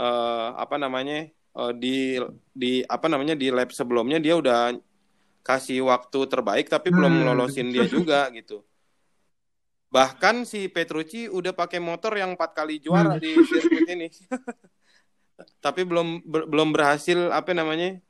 uh, 0.00 0.48
apa 0.56 0.80
namanya 0.80 1.28
uh, 1.52 1.76
di 1.76 2.16
di 2.56 2.80
apa 2.88 3.06
namanya 3.12 3.36
di 3.36 3.52
lap 3.52 3.68
sebelumnya 3.70 4.16
dia 4.16 4.34
udah 4.34 4.72
kasih 5.44 5.84
waktu 5.84 6.18
terbaik 6.24 6.72
tapi 6.72 6.88
hmm. 6.88 6.96
belum 6.96 7.14
lolosin 7.28 7.68
dia 7.68 7.84
juga 7.84 8.32
gitu 8.32 8.64
bahkan 9.92 10.48
si 10.48 10.72
Petrucci 10.72 11.28
udah 11.28 11.52
pakai 11.52 11.76
motor 11.76 12.16
yang 12.16 12.32
empat 12.32 12.56
kali 12.56 12.80
juara 12.80 13.20
hmm. 13.20 13.20
di 13.20 13.30
sirkuit 13.44 13.88
ini 13.92 14.08
tapi 15.64 15.84
belum 15.84 16.24
ber, 16.24 16.48
belum 16.48 16.72
berhasil 16.72 17.28
apa 17.28 17.52
namanya 17.52 18.00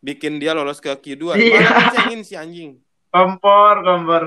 bikin 0.00 0.40
dia 0.40 0.56
lolos 0.56 0.80
ke 0.80 0.88
Q2 0.88 1.36
iya. 1.36 1.60
malah 1.92 2.24
si 2.24 2.34
anjing. 2.34 2.80
Kompor 3.12 3.84
kompor. 3.84 4.22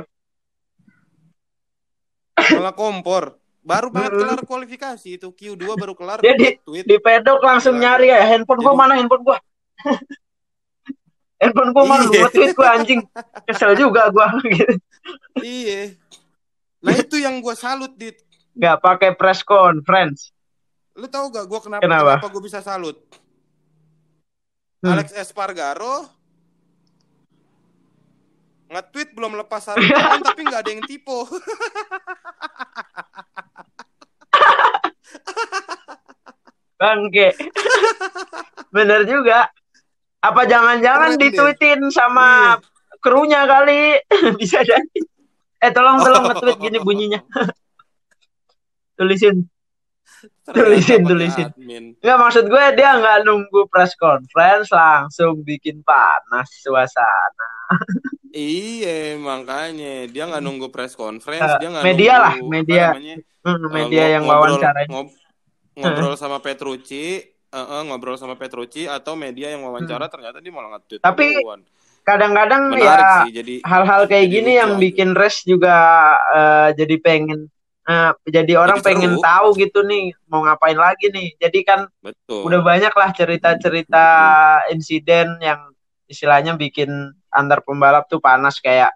Malah 2.37 2.73
kompor. 2.77 3.23
Baru 3.63 3.87
banget 3.89 4.11
kelar 4.19 4.41
kualifikasi 4.45 5.09
itu. 5.17 5.27
Q2 5.33 5.63
baru 5.79 5.93
kelar 5.97 6.19
jadi 6.21 6.61
tweet. 6.61 6.85
di 6.85 6.97
pedok 7.01 7.41
langsung 7.41 7.81
nyari 7.81 8.13
ya. 8.13 8.21
Handphone 8.21 8.61
gua 8.61 8.73
mana? 8.77 8.93
Handphone 8.99 9.23
gua. 9.25 9.37
Handphone 11.41 11.71
gua 11.73 11.83
mana? 11.89 12.03
Gua 12.05 12.29
tweet 12.29 12.53
gua 12.53 12.77
anjing. 12.77 13.01
Kesel 13.49 13.73
juga 13.73 14.13
gua. 14.13 14.29
Gitu 14.45 14.77
iya. 15.41 15.95
Nah 16.83 16.93
itu 16.99 17.17
yang 17.17 17.41
gua 17.41 17.57
salut 17.57 17.95
di 17.97 18.13
nggak 18.53 18.77
pakai 18.83 19.09
press 19.17 19.41
conference. 19.41 20.29
Lu 20.93 21.09
tahu 21.09 21.33
gak 21.33 21.49
gua 21.49 21.57
kenapa 21.57 21.81
kenapa, 21.81 22.21
kenapa 22.21 22.27
gua 22.29 22.43
bisa 22.45 22.61
salut 22.61 23.01
hmm. 24.83 24.91
Alex 24.91 25.15
Espargaro 25.15 26.05
nge-tweet 28.73 29.13
belum 29.13 29.37
lepas 29.37 29.61
sarung 29.61 29.85
tapi 30.27 30.41
nggak 30.49 30.61
ada 30.65 30.71
yang 30.73 30.81
tipu. 30.89 31.23
Bangke. 36.81 37.31
Bener 38.73 39.05
juga. 39.07 39.47
Apa 40.19 40.49
jangan-jangan 40.49 41.15
ditweetin 41.21 41.87
sama 41.93 42.57
iya. 42.57 42.65
krunya 42.99 43.45
kali? 43.45 44.01
Bisa 44.41 44.65
jadi. 44.65 44.99
Eh 45.63 45.71
tolong 45.71 46.01
tolong 46.01 46.33
nge-tweet 46.33 46.57
gini 46.59 46.81
bunyinya. 46.81 47.21
tulisin 48.93 49.52
tulisin 50.55 51.01
tulisin 51.03 51.49
nggak 51.99 52.17
maksud 52.19 52.45
gue 52.47 52.65
dia 52.75 52.89
nggak 52.99 53.27
nunggu 53.27 53.67
press 53.67 53.95
conference 53.99 54.69
langsung 54.71 55.41
bikin 55.43 55.83
panas 55.83 56.49
suasana. 56.63 57.49
Iya 58.33 59.21
makanya. 59.21 60.09
Dia 60.09 60.25
nggak 60.25 60.41
nunggu 60.41 60.73
press 60.73 60.97
conference 60.97 61.53
uh, 61.53 61.61
dia 61.61 61.69
nggak 61.69 61.85
media 61.85 62.13
nunggu, 62.17 62.25
lah 62.25 62.35
media. 62.49 62.85
namanya, 62.89 63.15
hmm, 63.45 63.67
media 63.69 64.03
uh, 64.03 64.09
yang 64.09 64.23
wawancara 64.25 64.79
ngob, 64.89 65.07
ngobrol 65.77 66.15
sama 66.17 66.37
Petrucci 66.41 67.21
uh, 67.53 67.57
uh, 67.57 67.81
ngobrol 67.85 68.17
sama 68.17 68.33
Petrucci 68.33 68.89
atau 68.89 69.13
media 69.13 69.53
yang 69.53 69.61
wawancara 69.69 70.09
hmm. 70.09 70.13
ternyata 70.13 70.37
dia 70.41 70.51
malah 70.53 70.81
nge 70.81 70.97
tapi 70.97 71.37
kadang-kadang 72.03 72.73
ya 72.75 73.23
hal-hal 73.63 74.01
kayak 74.09 74.27
gini 74.27 74.59
yang 74.59 74.75
bikin 74.75 75.15
res 75.15 75.45
juga 75.47 75.77
uh, 76.33 76.69
jadi 76.75 76.99
pengen 76.99 77.47
uh, 77.87 78.11
jadi 78.27 78.53
orang 78.59 78.79
jadi 78.79 78.87
pengen 78.87 79.13
seru. 79.17 79.23
tahu 79.23 79.47
gitu 79.59 79.79
nih 79.83 80.15
mau 80.27 80.43
ngapain 80.43 80.77
lagi 80.77 81.11
nih 81.11 81.35
jadi 81.39 81.59
kan 81.63 81.79
Betul. 81.99 82.47
udah 82.47 82.59
banyak 82.63 82.93
lah 82.93 83.09
cerita-cerita 83.11 84.05
insiden 84.71 85.39
yang 85.39 85.71
istilahnya 86.07 86.55
bikin 86.59 87.15
antar 87.33 87.63
pembalap 87.65 88.05
tuh 88.07 88.21
panas 88.21 88.59
kayak 88.59 88.93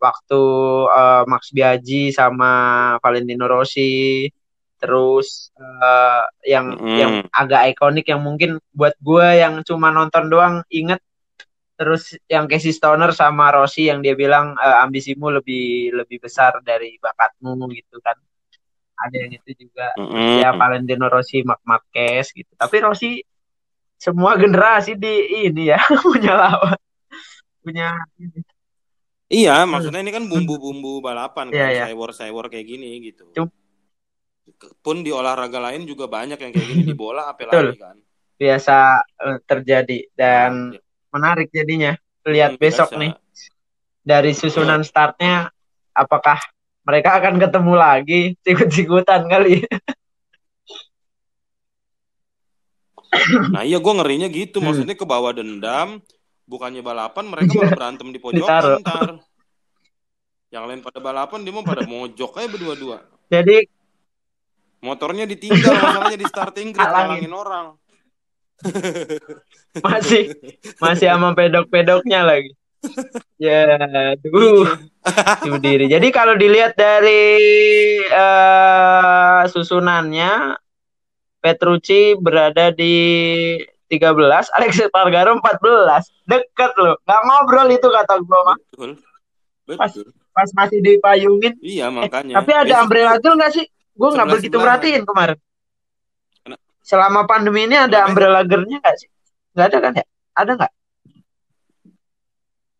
waktu 0.00 0.42
uh, 0.88 1.28
Max 1.28 1.52
Biaggi 1.52 2.14
sama 2.14 2.96
Valentino 3.04 3.44
Rossi 3.44 4.28
terus 4.80 5.52
uh, 5.60 6.24
yang 6.40 6.72
mm. 6.72 6.96
yang 6.96 7.12
agak 7.28 7.76
ikonik 7.76 8.08
yang 8.08 8.24
mungkin 8.24 8.56
buat 8.72 8.96
gue 8.96 9.28
yang 9.36 9.60
cuma 9.60 9.92
nonton 9.92 10.32
doang 10.32 10.64
inget 10.72 11.04
terus 11.80 12.12
yang 12.28 12.44
Casey 12.44 12.76
Stoner 12.76 13.08
sama 13.16 13.48
Rossi 13.56 13.88
yang 13.88 14.04
dia 14.04 14.12
bilang 14.12 14.52
e, 14.52 14.68
ambisimu 14.84 15.32
lebih 15.40 15.96
lebih 15.96 16.20
besar 16.20 16.60
dari 16.60 17.00
bakatmu 17.00 17.56
gitu 17.72 17.96
kan 18.04 18.20
ada 19.00 19.16
yang 19.16 19.32
itu 19.36 19.50
juga. 19.66 19.92
Mm. 19.96 20.44
ya 20.44 20.50
Valentino 20.52 21.06
Rossi 21.08 21.40
Mark 21.42 21.62
Marquez 21.64 22.32
gitu. 22.36 22.52
Tapi 22.54 22.76
Rossi 22.84 23.20
semua 24.00 24.36
generasi 24.36 24.96
di 24.96 25.48
ini 25.48 25.72
ya 25.72 25.80
punya 26.04 26.32
lawan. 26.36 26.78
Punya 27.60 27.88
iya 29.30 29.62
maksudnya 29.62 30.02
ini 30.02 30.10
kan 30.10 30.26
bumbu-bumbu 30.26 30.98
balapan 31.04 31.54
kan 31.54 31.54
yeah, 31.54 31.70
yeah. 31.70 31.86
cyber 31.92 32.10
cyber 32.16 32.46
kayak 32.50 32.66
gini 32.66 32.98
gitu. 33.04 33.30
Cuma, 33.36 33.52
pun 34.82 35.06
di 35.06 35.14
olahraga 35.14 35.62
lain 35.62 35.86
juga 35.86 36.10
banyak 36.10 36.40
yang 36.40 36.50
kayak 36.50 36.66
gini 36.66 36.82
di 36.82 36.96
bola 36.96 37.30
apalagi 37.30 37.78
kan. 37.78 37.96
Biasa 38.40 38.76
uh, 39.20 39.38
terjadi 39.44 40.08
dan 40.16 40.74
ya 40.74 40.80
menarik 41.14 41.50
jadinya. 41.50 41.94
Lihat 42.26 42.56
hmm, 42.56 42.62
besok 42.62 42.88
biasa. 42.94 43.00
nih 43.00 43.12
dari 44.00 44.32
susunan 44.32 44.80
startnya 44.84 45.48
apakah 45.92 46.40
mereka 46.84 47.20
akan 47.20 47.34
ketemu 47.36 47.74
lagi. 47.76 48.20
Sikut-sikutan 48.44 49.28
kali. 49.28 49.64
Nah 53.50 53.62
iya 53.66 53.82
gue 53.82 53.92
ngerinya 53.92 54.28
gitu. 54.30 54.62
Hmm. 54.62 54.70
maksudnya 54.70 54.94
ke 54.94 55.02
bawah 55.02 55.34
dendam 55.34 55.98
bukannya 56.46 56.82
balapan 56.82 57.30
mereka 57.30 57.50
malah 57.58 57.74
berantem 57.74 58.08
di 58.10 58.18
pojokan 58.22 58.82
ntar. 58.82 59.10
Yang 60.50 60.64
lain 60.66 60.80
pada 60.82 60.98
balapan 60.98 61.38
dia 61.46 61.54
mau 61.54 61.62
pada 61.66 61.86
mojok 61.86 62.38
aja 62.38 62.48
berdua-dua. 62.50 63.06
Jadi 63.30 63.66
motornya 64.82 65.26
ditinggal 65.26 65.74
masalahnya 65.82 66.18
di 66.18 66.26
starting 66.26 66.68
grid 66.74 66.86
ngalangin 66.86 67.34
orang. 67.34 67.66
Masih 69.80 70.36
masih 70.82 71.06
sama 71.08 71.32
pedok-pedoknya 71.32 72.26
lagi 72.26 72.59
ya 73.44 74.16
tuh 74.20 75.58
diri. 75.60 75.86
Jadi 75.88 76.08
kalau 76.12 76.34
dilihat 76.36 76.76
dari 76.76 77.36
uh, 78.08 79.44
susunannya 79.48 80.56
Petrucci 81.40 82.20
berada 82.20 82.68
di 82.68 82.96
13 83.88 84.56
Alex 84.60 84.70
Espargaro 84.86 85.40
14 85.40 86.28
deket 86.28 86.72
loh. 86.78 86.96
Nggak 87.08 87.20
ngobrol 87.26 87.68
itu 87.72 87.88
kata 87.88 88.14
gue 88.20 88.40
mah 88.44 88.58
betul. 88.70 88.90
Betul. 89.66 89.78
pas, 89.80 89.92
pas 90.36 90.48
masih 90.54 90.78
dipayungin. 90.84 91.56
Iya 91.58 91.88
makanya. 91.88 92.32
eh, 92.32 92.44
tapi 92.44 92.52
ada 92.54 92.74
umbrella 92.84 93.16
tuh 93.18 93.32
nggak 93.34 93.52
sih? 93.56 93.66
Gue 93.96 94.08
nggak 94.14 94.28
begitu 94.36 94.56
perhatiin 94.60 95.02
kemarin. 95.08 95.38
Selama 96.84 97.24
pandemi 97.24 97.64
ini 97.64 97.76
ada 97.76 98.04
umbrella 98.04 98.44
gernya 98.44 98.78
nggak 98.78 98.96
sih? 99.00 99.08
Nggak 99.56 99.66
ada 99.66 99.78
kan 99.80 99.92
ya? 99.96 100.06
Ada 100.36 100.50
nggak? 100.60 100.72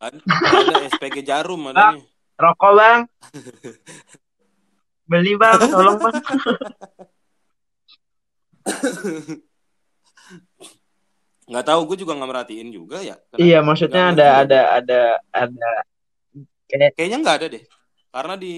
Ada, 0.01 0.17
ada 0.17 0.81
SPG 0.97 1.21
Jarum 1.29 1.61
ada 1.69 1.93
ah, 1.93 2.01
Rokok 2.41 2.73
bang. 2.73 3.01
Beli 5.05 5.37
bang, 5.37 5.61
tolong 5.61 6.01
bang. 6.01 6.17
nggak 11.51 11.67
tahu, 11.67 11.81
gue 11.85 11.97
juga 12.01 12.17
nggak 12.17 12.31
merhatiin 12.33 12.71
juga 12.73 13.05
ya. 13.05 13.21
Kenapa? 13.29 13.45
Iya, 13.45 13.59
maksudnya 13.61 14.17
ada, 14.17 14.27
ada, 14.41 14.61
ada, 14.81 15.01
ada, 15.37 15.71
Kayak... 16.71 16.95
Kayaknya 16.97 17.19
nggak 17.21 17.37
ada 17.43 17.47
deh, 17.51 17.65
karena 18.15 18.35
di 18.39 18.55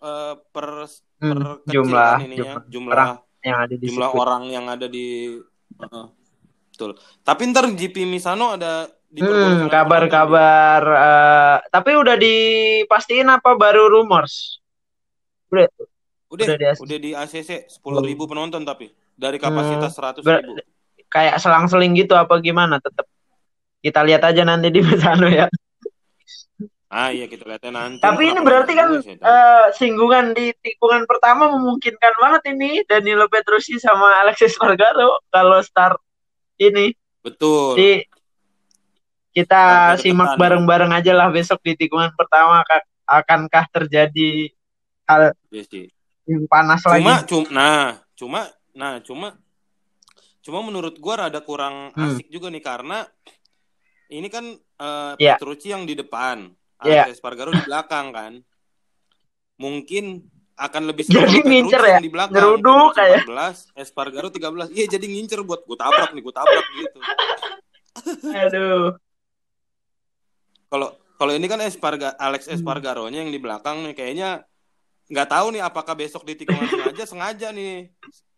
uh, 0.00 0.34
per, 0.50 0.88
hmm, 0.88 1.30
per 1.30 1.40
jumlah, 1.68 2.16
ininya, 2.24 2.64
jumlah, 2.66 2.66
jumlah 2.66 2.94
orang 2.96 3.20
yang 3.44 3.58
ada 3.60 3.74
di 3.76 3.86
jumlah 3.86 4.10
orang 4.16 4.42
yang 4.48 4.66
ada 4.66 4.86
di 4.88 5.36
uh, 5.84 6.08
betul. 6.72 6.96
Tapi 7.20 7.42
ntar 7.52 7.68
GP 7.68 8.08
Misano 8.08 8.56
ada 8.56 8.88
hmm, 9.10 9.66
kabar-kabar 9.66 10.82
uh, 10.86 11.56
tapi 11.70 11.98
udah 11.98 12.14
dipastiin 12.14 13.26
apa 13.26 13.58
baru 13.58 13.90
rumors? 13.90 14.62
Udah. 15.50 15.66
Udah, 16.30 16.46
udah 16.46 16.56
di 16.56 16.66
ACC, 16.70 16.80
udah 16.86 16.98
di 17.02 17.10
ACC 17.18 17.50
10 17.82 18.06
ribu 18.06 18.30
penonton 18.30 18.62
tapi 18.62 18.94
dari 19.18 19.42
kapasitas 19.42 19.98
hmm, 19.98 20.22
100 20.22 20.30
ribu. 20.46 20.52
Kayak 21.10 21.42
selang-seling 21.42 21.98
gitu 21.98 22.14
apa 22.14 22.38
gimana 22.38 22.78
tetap? 22.78 23.10
Kita 23.82 24.06
lihat 24.06 24.22
aja 24.22 24.46
nanti 24.46 24.70
di 24.70 24.78
Misano 24.86 25.26
ya. 25.26 25.50
Ah 26.90 27.14
iya 27.14 27.30
kita 27.30 27.46
lihatnya 27.46 27.70
nanti. 27.70 28.02
Tapi 28.02 28.22
ini 28.34 28.40
berarti 28.42 28.72
kan 28.74 28.98
uh, 28.98 29.66
singgungan 29.78 30.34
di 30.34 30.50
tikungan 30.58 31.06
pertama 31.06 31.46
memungkinkan 31.50 32.14
banget 32.18 32.42
ini 32.50 32.82
Danilo 32.82 33.30
Petrucci 33.30 33.78
sama 33.78 34.26
Alexis 34.26 34.58
Margaro 34.58 35.22
kalau 35.30 35.62
start 35.62 36.02
ini. 36.58 36.90
Betul. 37.22 37.78
Jadi 37.78 37.90
kita 39.30 39.94
simak 40.02 40.34
bareng-bareng 40.34 40.90
aja 40.90 41.14
lah 41.14 41.30
besok 41.30 41.62
di 41.62 41.78
tikungan 41.78 42.10
pertama 42.18 42.66
akankah 43.06 43.64
terjadi 43.70 44.50
hal 45.06 45.34
iya 45.50 45.90
yang 46.30 46.46
panas 46.46 46.80
cuma, 46.86 46.92
lagi. 46.94 47.04
Cuma, 47.26 47.44
nah, 47.50 47.86
cuma, 48.14 48.40
nah, 48.70 48.94
cuma, 49.02 49.28
cuma 50.46 50.58
menurut 50.62 50.94
gua 51.02 51.26
rada 51.26 51.42
kurang 51.42 51.90
hmm. 51.90 52.06
asik 52.14 52.30
juga 52.30 52.46
nih 52.54 52.62
karena 52.62 53.02
ini 54.10 54.30
kan 54.30 54.46
uh, 54.54 55.18
yeah. 55.18 55.34
Petrucci 55.38 55.74
yang 55.74 55.86
di 55.86 55.98
depan, 55.98 56.50
yeah. 56.86 57.10
Espargaro 57.10 57.50
di 57.50 57.62
belakang 57.66 58.14
kan. 58.14 58.32
Mungkin 59.58 60.24
akan 60.60 60.82
lebih 60.92 61.08
seru 61.08 61.24
jadi 61.24 61.40
ngincer 61.40 61.82
ya 61.88 61.98
di 62.04 62.12
belakang 62.12 62.36
ngeruduk 62.36 62.92
kayak 62.92 63.24
14 63.24 63.80
Espargaro 63.80 64.28
13 64.28 64.76
iya 64.76 64.84
jadi 64.92 65.06
ngincer 65.08 65.40
buat 65.40 65.64
gue 65.64 65.72
tabrak 65.72 66.12
nih 66.12 66.20
gue 66.20 66.34
tabrak 66.36 66.66
gitu 66.76 66.98
aduh 68.28 68.92
kalau 70.70 70.94
kalau 71.20 71.32
ini 71.36 71.46
kan 71.50 71.60
Esparga 71.60 72.16
Alex 72.16 72.48
hmm. 72.48 72.54
Espargaro 72.56 73.04
nya 73.12 73.20
yang 73.20 73.34
di 73.34 73.40
belakang 73.42 73.84
nih 73.84 73.94
kayaknya 73.98 74.30
nggak 75.10 75.28
tahu 75.28 75.46
nih 75.52 75.62
apakah 75.66 75.98
besok 75.98 76.22
di 76.24 76.38
tikungan 76.38 76.70
sengaja 76.72 77.04
sengaja 77.04 77.48
nih 77.50 77.90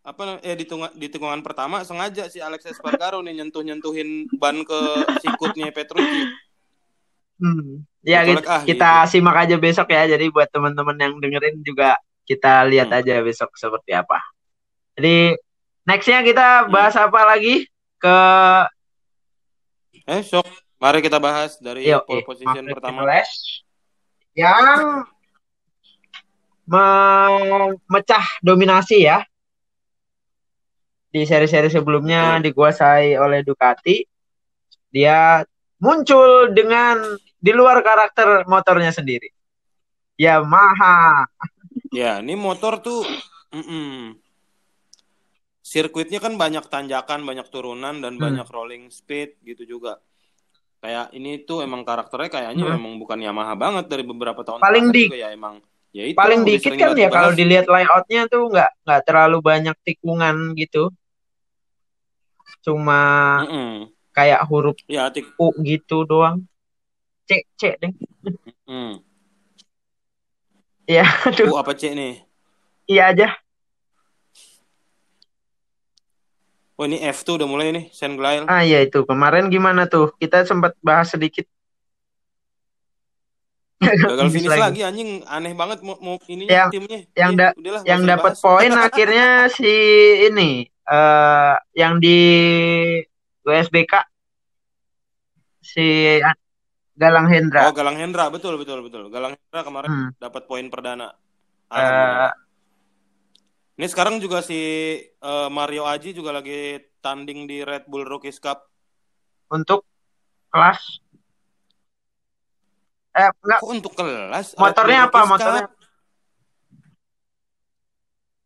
apa 0.03 0.43
eh 0.43 0.57
di, 0.59 0.67
tunga, 0.67 0.91
di 0.91 1.07
tikungan 1.07 1.39
pertama 1.39 1.79
sengaja 1.87 2.27
si 2.27 2.43
Alex 2.43 2.67
Espargaro 2.67 3.23
nih 3.23 3.39
nyentuh 3.39 3.63
nyentuhin 3.63 4.27
ban 4.35 4.59
ke 4.67 4.79
sikutnya 5.23 5.71
Petrucci 5.71 6.27
Hmm. 7.41 7.83
Ya 8.03 8.23
gitu, 8.27 8.43
ah, 8.45 8.63
kita 8.63 9.03
gitu. 9.03 9.11
simak 9.17 9.35
aja 9.47 9.55
besok 9.57 9.91
ya. 9.91 10.07
Jadi 10.07 10.29
buat 10.29 10.47
teman-teman 10.51 10.95
yang 10.99 11.13
dengerin 11.19 11.59
juga 11.63 11.97
kita 12.23 12.67
lihat 12.67 12.91
hmm. 12.91 12.99
aja 12.99 13.13
besok 13.23 13.51
seperti 13.55 13.91
apa. 13.95 14.19
Jadi 14.95 15.35
nextnya 15.87 16.23
kita 16.23 16.71
bahas 16.71 16.95
hmm. 16.95 17.05
apa 17.09 17.21
lagi 17.27 17.67
ke 17.99 18.17
eh 20.03 20.23
mari 20.83 20.99
kita 20.99 21.15
bahas 21.15 21.55
dari 21.63 21.87
Yo, 21.87 22.03
pole 22.03 22.27
position 22.27 22.67
pertama 22.67 23.07
Flash 23.07 23.63
yang 24.35 25.07
memecah 26.67 28.25
dominasi 28.43 29.07
ya 29.07 29.23
di 31.07 31.23
seri-seri 31.23 31.71
sebelumnya 31.71 32.35
hmm. 32.35 32.43
dikuasai 32.51 33.15
oleh 33.15 33.47
Ducati 33.47 34.03
dia 34.91 35.39
muncul 35.79 36.51
dengan 36.51 36.99
di 37.39 37.51
luar 37.55 37.79
karakter 37.79 38.43
motornya 38.51 38.91
sendiri 38.91 39.31
Yamaha 40.19 41.23
Ya, 41.93 42.17
ini 42.25 42.33
motor 42.33 42.81
tuh 42.81 43.05
mm 43.53 43.63
-mm. 43.63 44.17
sirkuitnya 45.61 46.17
kan 46.17 46.41
banyak 46.41 46.65
tanjakan, 46.65 47.21
banyak 47.21 47.45
turunan 47.53 48.01
dan 48.01 48.17
hmm. 48.17 48.21
banyak 48.21 48.47
rolling 48.49 48.89
speed 48.89 49.37
gitu 49.45 49.77
juga. 49.77 50.01
Kayak 50.83 51.15
ini 51.15 51.39
tuh 51.47 51.63
emang 51.63 51.87
karakternya 51.87 52.27
kayaknya 52.27 52.67
hmm. 52.67 52.75
emang 52.75 52.93
bukan 52.99 53.15
Yamaha 53.15 53.55
banget 53.55 53.87
dari 53.87 54.03
beberapa 54.03 54.43
tahun 54.43 54.59
paling 54.59 54.91
di 54.91 55.07
ya 55.15 55.31
emang 55.31 55.63
Ya 55.93 56.09
itu, 56.09 56.17
Paling 56.17 56.41
dikit 56.41 56.73
kan 56.73 56.97
ya 56.97 57.05
kalau 57.05 57.37
dilihat 57.37 57.69
layoutnya 57.69 58.25
tuh 58.25 58.49
nggak 58.49 58.81
nggak 58.81 59.01
terlalu 59.05 59.37
banyak 59.45 59.77
tikungan 59.85 60.57
gitu. 60.57 60.89
Cuma 62.65 63.01
mm 63.45 63.49
-mm. 63.53 63.73
kayak 64.09 64.41
huruf 64.49 64.73
ya, 64.89 65.13
tik 65.13 65.29
U 65.37 65.53
gitu 65.61 66.01
doang. 66.09 66.41
C 67.29 67.45
C 67.53 67.77
deh. 67.77 67.93
Mm. 68.65 69.05
Ya, 70.89 71.05
aduh. 71.29 71.53
U 71.53 71.61
apa 71.61 71.77
C 71.77 71.93
nih? 71.93 72.25
Iya 72.89 73.13
aja. 73.13 73.27
Oh 76.73 76.89
ini 76.89 76.97
F 77.05 77.21
tuh 77.21 77.37
udah 77.37 77.45
mulai 77.45 77.69
nih, 77.69 77.85
Senglail. 77.93 78.49
Ah 78.49 78.65
iya 78.65 78.81
itu 78.81 79.05
kemarin 79.05 79.53
gimana 79.53 79.85
tuh? 79.85 80.09
Kita 80.17 80.41
sempat 80.41 80.73
bahas 80.81 81.13
sedikit 81.13 81.45
Gagal 83.83 84.27
finish 84.31 84.49
lagi. 84.49 84.61
lagi 84.61 84.81
anjing 84.85 85.09
aneh 85.27 85.53
banget 85.55 85.79
mau, 85.83 85.97
mau 85.99 86.15
ini 86.31 86.47
yang, 86.47 86.69
timnya. 86.71 86.99
Yang 87.15 87.31
da 87.35 87.47
udahlah, 87.55 87.81
yang 87.83 88.01
dapat 88.07 88.33
poin 88.39 88.71
akhirnya 88.71 89.27
si 89.55 89.73
ini 90.31 90.67
uh, 90.87 91.55
yang 91.75 91.99
di 91.99 92.19
USBK 93.43 93.93
si 95.63 96.19
Galang 96.93 97.27
Hendra. 97.27 97.67
Oh, 97.67 97.73
Galang 97.73 97.97
Hendra, 97.97 98.29
betul 98.29 98.55
betul 98.61 98.85
betul. 98.85 99.09
Galang 99.09 99.33
Hendra 99.35 99.61
kemarin 99.65 99.89
hmm. 99.89 100.09
dapat 100.21 100.45
poin 100.45 100.65
perdana. 100.69 101.11
Uh, 101.73 102.29
ini 103.83 103.91
sekarang 103.91 104.15
juga 104.23 104.39
si 104.39 104.95
uh, 105.19 105.51
Mario 105.51 105.83
Aji 105.83 106.15
juga 106.15 106.31
lagi 106.31 106.79
tanding 107.03 107.43
di 107.43 107.67
Red 107.67 107.83
Bull 107.91 108.07
Rookies 108.07 108.39
Cup. 108.39 108.63
Untuk 109.51 109.83
kelas 110.47 111.03
Eh, 113.13 113.29
enggak. 113.43 113.59
Kok 113.59 113.69
untuk 113.75 113.93
kelas? 113.93 114.55
Motornya 114.55 115.11
apa? 115.11 115.19
Motornya? 115.27 115.67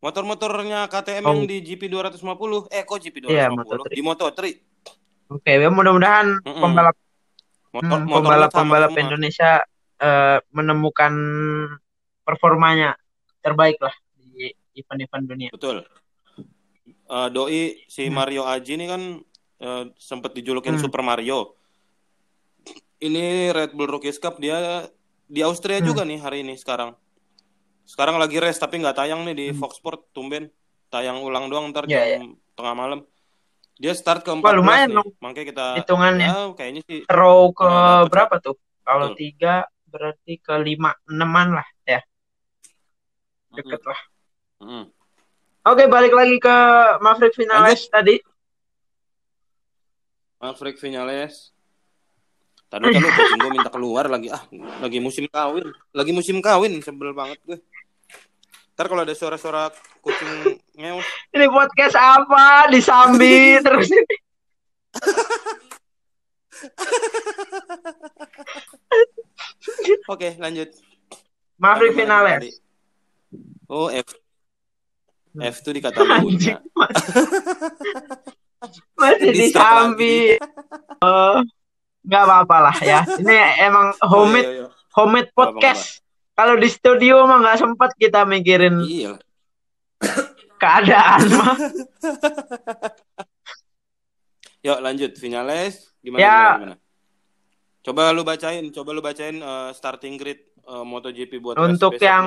Motor-motornya 0.02 0.80
KTM 0.90 1.24
oh. 1.24 1.30
yang 1.32 1.40
di 1.46 1.56
GP 1.62 1.86
250. 1.86 2.68
Eh, 2.74 2.82
kok 2.82 2.98
GP 2.98 3.30
250? 3.30 3.32
Iya, 3.32 3.46
Moto3. 3.54 3.86
Di 3.94 4.02
Moto3. 4.02 4.38
Oke, 4.42 5.54
okay, 5.54 5.70
mudah-mudahan 5.70 6.42
mm 6.42 6.50
-mm. 6.50 6.62
pembalap 6.66 6.96
motor, 7.70 7.98
hmm, 8.02 8.10
pembalap 8.10 8.50
pembalap 8.50 8.92
Indonesia 8.98 9.62
uh, 10.02 10.42
menemukan 10.50 11.14
performanya 12.26 12.98
terbaik 13.40 13.78
lah 13.80 13.94
event-event 14.78 15.24
dunia. 15.26 15.50
Betul. 15.50 15.82
Uh, 17.08 17.28
doi 17.32 17.84
si 17.88 18.06
hmm. 18.06 18.14
Mario 18.14 18.42
Aji 18.44 18.78
ini 18.78 18.86
kan 18.86 19.02
uh, 19.64 19.84
sempat 19.96 20.36
dijulukin 20.36 20.76
hmm. 20.76 20.82
Super 20.84 21.00
Mario 21.00 21.58
ini 22.98 23.54
Red 23.54 23.74
Bull 23.74 23.90
Rookies 23.90 24.18
Cup 24.18 24.42
dia 24.42 24.86
di 25.28 25.40
Austria 25.44 25.78
hmm. 25.78 25.86
juga 25.86 26.02
nih 26.02 26.18
hari 26.18 26.38
ini 26.42 26.58
sekarang. 26.58 26.94
Sekarang 27.88 28.20
lagi 28.20 28.36
race 28.36 28.60
tapi 28.60 28.82
nggak 28.82 28.96
tayang 28.98 29.24
nih 29.24 29.34
di 29.36 29.46
hmm. 29.50 29.58
Fox 29.58 29.78
Sport 29.78 30.10
tumben. 30.12 30.50
Tayang 30.88 31.20
ulang 31.20 31.52
doang 31.52 31.68
ntar 31.68 31.84
yeah, 31.84 32.16
jam 32.16 32.32
yeah. 32.32 32.56
tengah 32.56 32.74
malam. 32.74 33.00
Dia 33.78 33.92
start 33.92 34.24
ke 34.24 34.32
empat 34.32 34.56
lumayan 34.56 34.88
nih. 34.96 35.08
Makanya 35.20 35.46
kita 35.52 35.66
hitungannya. 35.84 36.28
Ya, 36.32 36.40
kayaknya 36.56 36.82
sih 36.88 36.98
row 37.06 37.52
ke 37.52 37.68
uh, 37.68 38.08
berapa 38.08 38.40
tuh? 38.40 38.56
Kalau 38.82 39.12
tiga 39.12 39.68
berarti 39.88 40.40
ke 40.40 40.56
lima 40.58 40.96
enaman 41.06 41.60
lah 41.60 41.68
ya. 41.84 42.00
Deket 43.52 43.84
lah. 43.84 44.00
Mm. 44.58 44.86
Oke, 45.68 45.84
balik 45.86 46.14
lagi 46.16 46.36
ke 46.40 46.56
Maverick 47.04 47.34
Finales 47.36 47.86
Lanjut. 47.86 47.92
tadi. 47.92 48.16
Maverick 50.38 50.78
Finales 50.78 51.50
Tadi 52.68 52.84
kan 52.84 53.00
lu 53.00 53.08
kucing 53.08 53.40
gue 53.40 53.52
minta 53.56 53.72
keluar 53.72 54.04
lagi 54.12 54.28
ah 54.28 54.44
lagi 54.84 55.00
musim 55.00 55.24
kawin 55.24 55.72
lagi 55.96 56.12
musim 56.12 56.36
kawin 56.44 56.84
sebel 56.84 57.16
banget 57.16 57.40
gue. 57.48 57.58
Ntar 58.76 58.92
kalau 58.92 59.08
ada 59.08 59.16
suara-suara 59.16 59.72
kucing 60.04 60.60
ngeus. 60.76 61.08
Ini 61.32 61.48
podcast 61.48 61.96
apa? 61.96 62.68
Disambi 62.68 63.56
terus 63.64 63.88
ini. 63.88 64.16
Oke 70.12 70.36
lanjut. 70.36 70.68
Maverick 71.56 71.96
Finales. 71.96 72.60
Oh 73.64 73.88
F. 73.88 74.12
F 75.38 75.62
tuh 75.62 75.72
di 75.74 75.80
kata 75.80 76.02
Masih 78.98 79.30
disambi. 79.30 80.34
Oh. 80.98 81.38
Gak 82.08 82.22
apa-apa 82.24 82.56
lah 82.70 82.76
ya. 82.80 83.00
Ini 83.04 83.36
emang 83.62 83.92
homemade 84.10 84.48
oh, 84.48 84.50
iya, 84.50 84.64
iya. 84.64 84.68
homemade 84.96 85.30
podcast. 85.36 86.00
Kalau 86.38 86.54
di 86.54 86.70
studio 86.70 87.26
mah 87.26 87.42
nggak 87.42 87.58
sempat 87.58 87.90
kita 87.98 88.22
mikirin 88.22 88.78
iya. 88.86 89.18
keadaan 90.62 91.22
mah. 91.34 91.58
Yuk 94.66 94.78
lanjut 94.82 95.14
finales 95.18 95.94
gimana, 96.02 96.18
ya. 96.18 96.30
gimana, 96.30 96.54
gimana? 96.58 96.76
Coba 97.82 98.10
lu 98.10 98.22
bacain, 98.26 98.64
coba 98.74 98.90
lu 98.90 99.02
bacain 99.02 99.38
uh, 99.38 99.70
starting 99.70 100.18
grid 100.18 100.44
uh, 100.66 100.84
MotoGP 100.84 101.38
buat 101.40 101.56
Untuk 101.58 101.96
yang 102.02 102.26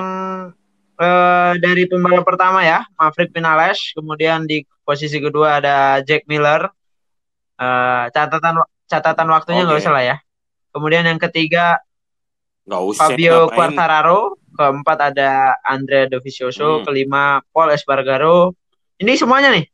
uh, 0.98 1.52
dari 1.60 1.88
pembalap 1.88 2.26
pertama 2.26 2.64
ya, 2.64 2.84
Maverick 2.98 3.32
Vinales, 3.32 3.92
kemudian 3.94 4.44
di 4.44 4.66
posisi 4.82 5.22
kedua 5.22 5.62
ada 5.62 6.00
Jack 6.02 6.26
Miller. 6.26 6.68
Uh, 7.56 8.10
catatan 8.10 8.58
catatan 8.90 9.28
waktunya 9.30 9.62
nggak 9.62 9.78
okay. 9.78 9.84
usah 9.86 9.94
lah 9.94 10.04
ya. 10.04 10.16
Kemudian 10.72 11.04
yang 11.04 11.20
ketiga 11.20 11.78
Gak 12.62 12.82
usah, 12.82 13.10
Fabio 13.10 13.50
ngapain. 13.50 13.56
Quartararo, 13.58 14.20
keempat 14.54 14.98
ada 15.12 15.58
Andrea 15.66 16.06
Dovizioso, 16.06 16.80
hmm. 16.80 16.84
kelima 16.86 17.42
Paul 17.50 17.74
Espargaro. 17.74 18.54
Ini 19.02 19.18
semuanya 19.18 19.50
nih. 19.50 19.66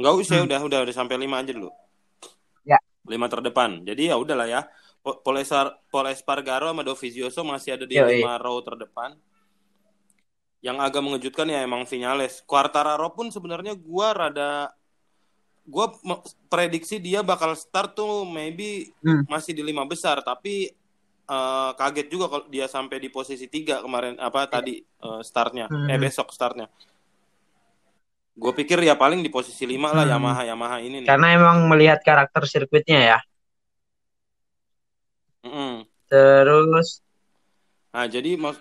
Nggak 0.00 0.14
usah, 0.16 0.36
hmm. 0.40 0.46
udah 0.48 0.60
udah 0.64 0.78
udah 0.88 0.94
sampai 0.94 1.20
lima 1.20 1.44
aja 1.44 1.52
dulu. 1.52 1.68
Ya. 2.64 2.80
Lima 3.04 3.28
terdepan. 3.28 3.84
Jadi 3.84 4.08
ya 4.08 4.16
udahlah 4.16 4.48
ya. 4.48 4.60
Paul 5.22 6.06
Espargaro 6.10 6.70
sama 6.70 6.82
Dovizioso 6.84 7.40
masih 7.46 7.78
ada 7.80 7.84
di 7.88 7.96
Yo, 7.96 8.04
lima 8.04 8.36
row 8.36 8.60
terdepan. 8.60 9.16
Yang 10.58 10.76
agak 10.82 11.02
mengejutkan 11.06 11.46
ya 11.46 11.62
emang 11.62 11.86
Vinales. 11.86 12.42
Quartararo 12.42 13.14
pun 13.14 13.30
sebenarnya 13.30 13.78
gua 13.78 14.12
rada 14.12 14.74
gue 15.68 15.86
prediksi 16.48 16.96
dia 16.96 17.20
bakal 17.20 17.52
start 17.52 17.92
tuh 17.92 18.24
maybe 18.24 18.88
hmm. 19.04 19.28
masih 19.28 19.52
di 19.52 19.60
lima 19.60 19.84
besar 19.84 20.24
tapi 20.24 20.72
uh, 21.28 21.76
kaget 21.76 22.08
juga 22.08 22.26
kalau 22.32 22.48
dia 22.48 22.64
sampai 22.64 22.96
di 22.96 23.12
posisi 23.12 23.46
tiga 23.52 23.84
kemarin 23.84 24.16
apa 24.16 24.48
tadi 24.48 24.80
uh, 25.04 25.20
startnya 25.20 25.68
hmm. 25.68 25.92
eh 25.92 26.00
besok 26.00 26.32
startnya 26.32 26.72
gue 28.38 28.52
pikir 28.64 28.80
ya 28.80 28.96
paling 28.96 29.20
di 29.20 29.28
posisi 29.28 29.68
lima 29.68 29.92
lah 29.92 30.08
hmm. 30.08 30.12
Yamaha 30.16 30.42
Yamaha 30.48 30.76
ini 30.80 30.96
nih 31.04 31.08
karena 31.08 31.36
emang 31.36 31.68
melihat 31.68 32.00
karakter 32.00 32.48
sirkuitnya 32.48 33.00
ya 33.04 33.18
mm 35.48 35.76
terus 36.08 37.04
nah 37.92 38.04
jadi 38.08 38.36
mas 38.36 38.56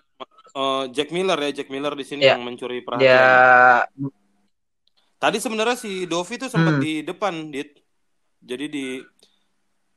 uh, 0.56 0.88
Jack 0.92 1.12
Miller 1.16 1.40
ya 1.48 1.52
Jack 1.64 1.70
Miller 1.72 1.96
di 1.96 2.06
sini 2.08 2.24
ya. 2.28 2.36
yang 2.36 2.44
mencuri 2.44 2.84
perhatian 2.84 3.08
ya 3.08 3.88
Tadi 5.18 5.38
sebenarnya 5.42 5.74
si 5.74 6.06
Dovi 6.06 6.38
tuh 6.38 6.50
sempat 6.50 6.78
hmm. 6.78 6.84
di 6.84 6.94
depan, 7.02 7.50
Dit. 7.50 7.82
Jadi 8.38 8.66
di 8.70 8.88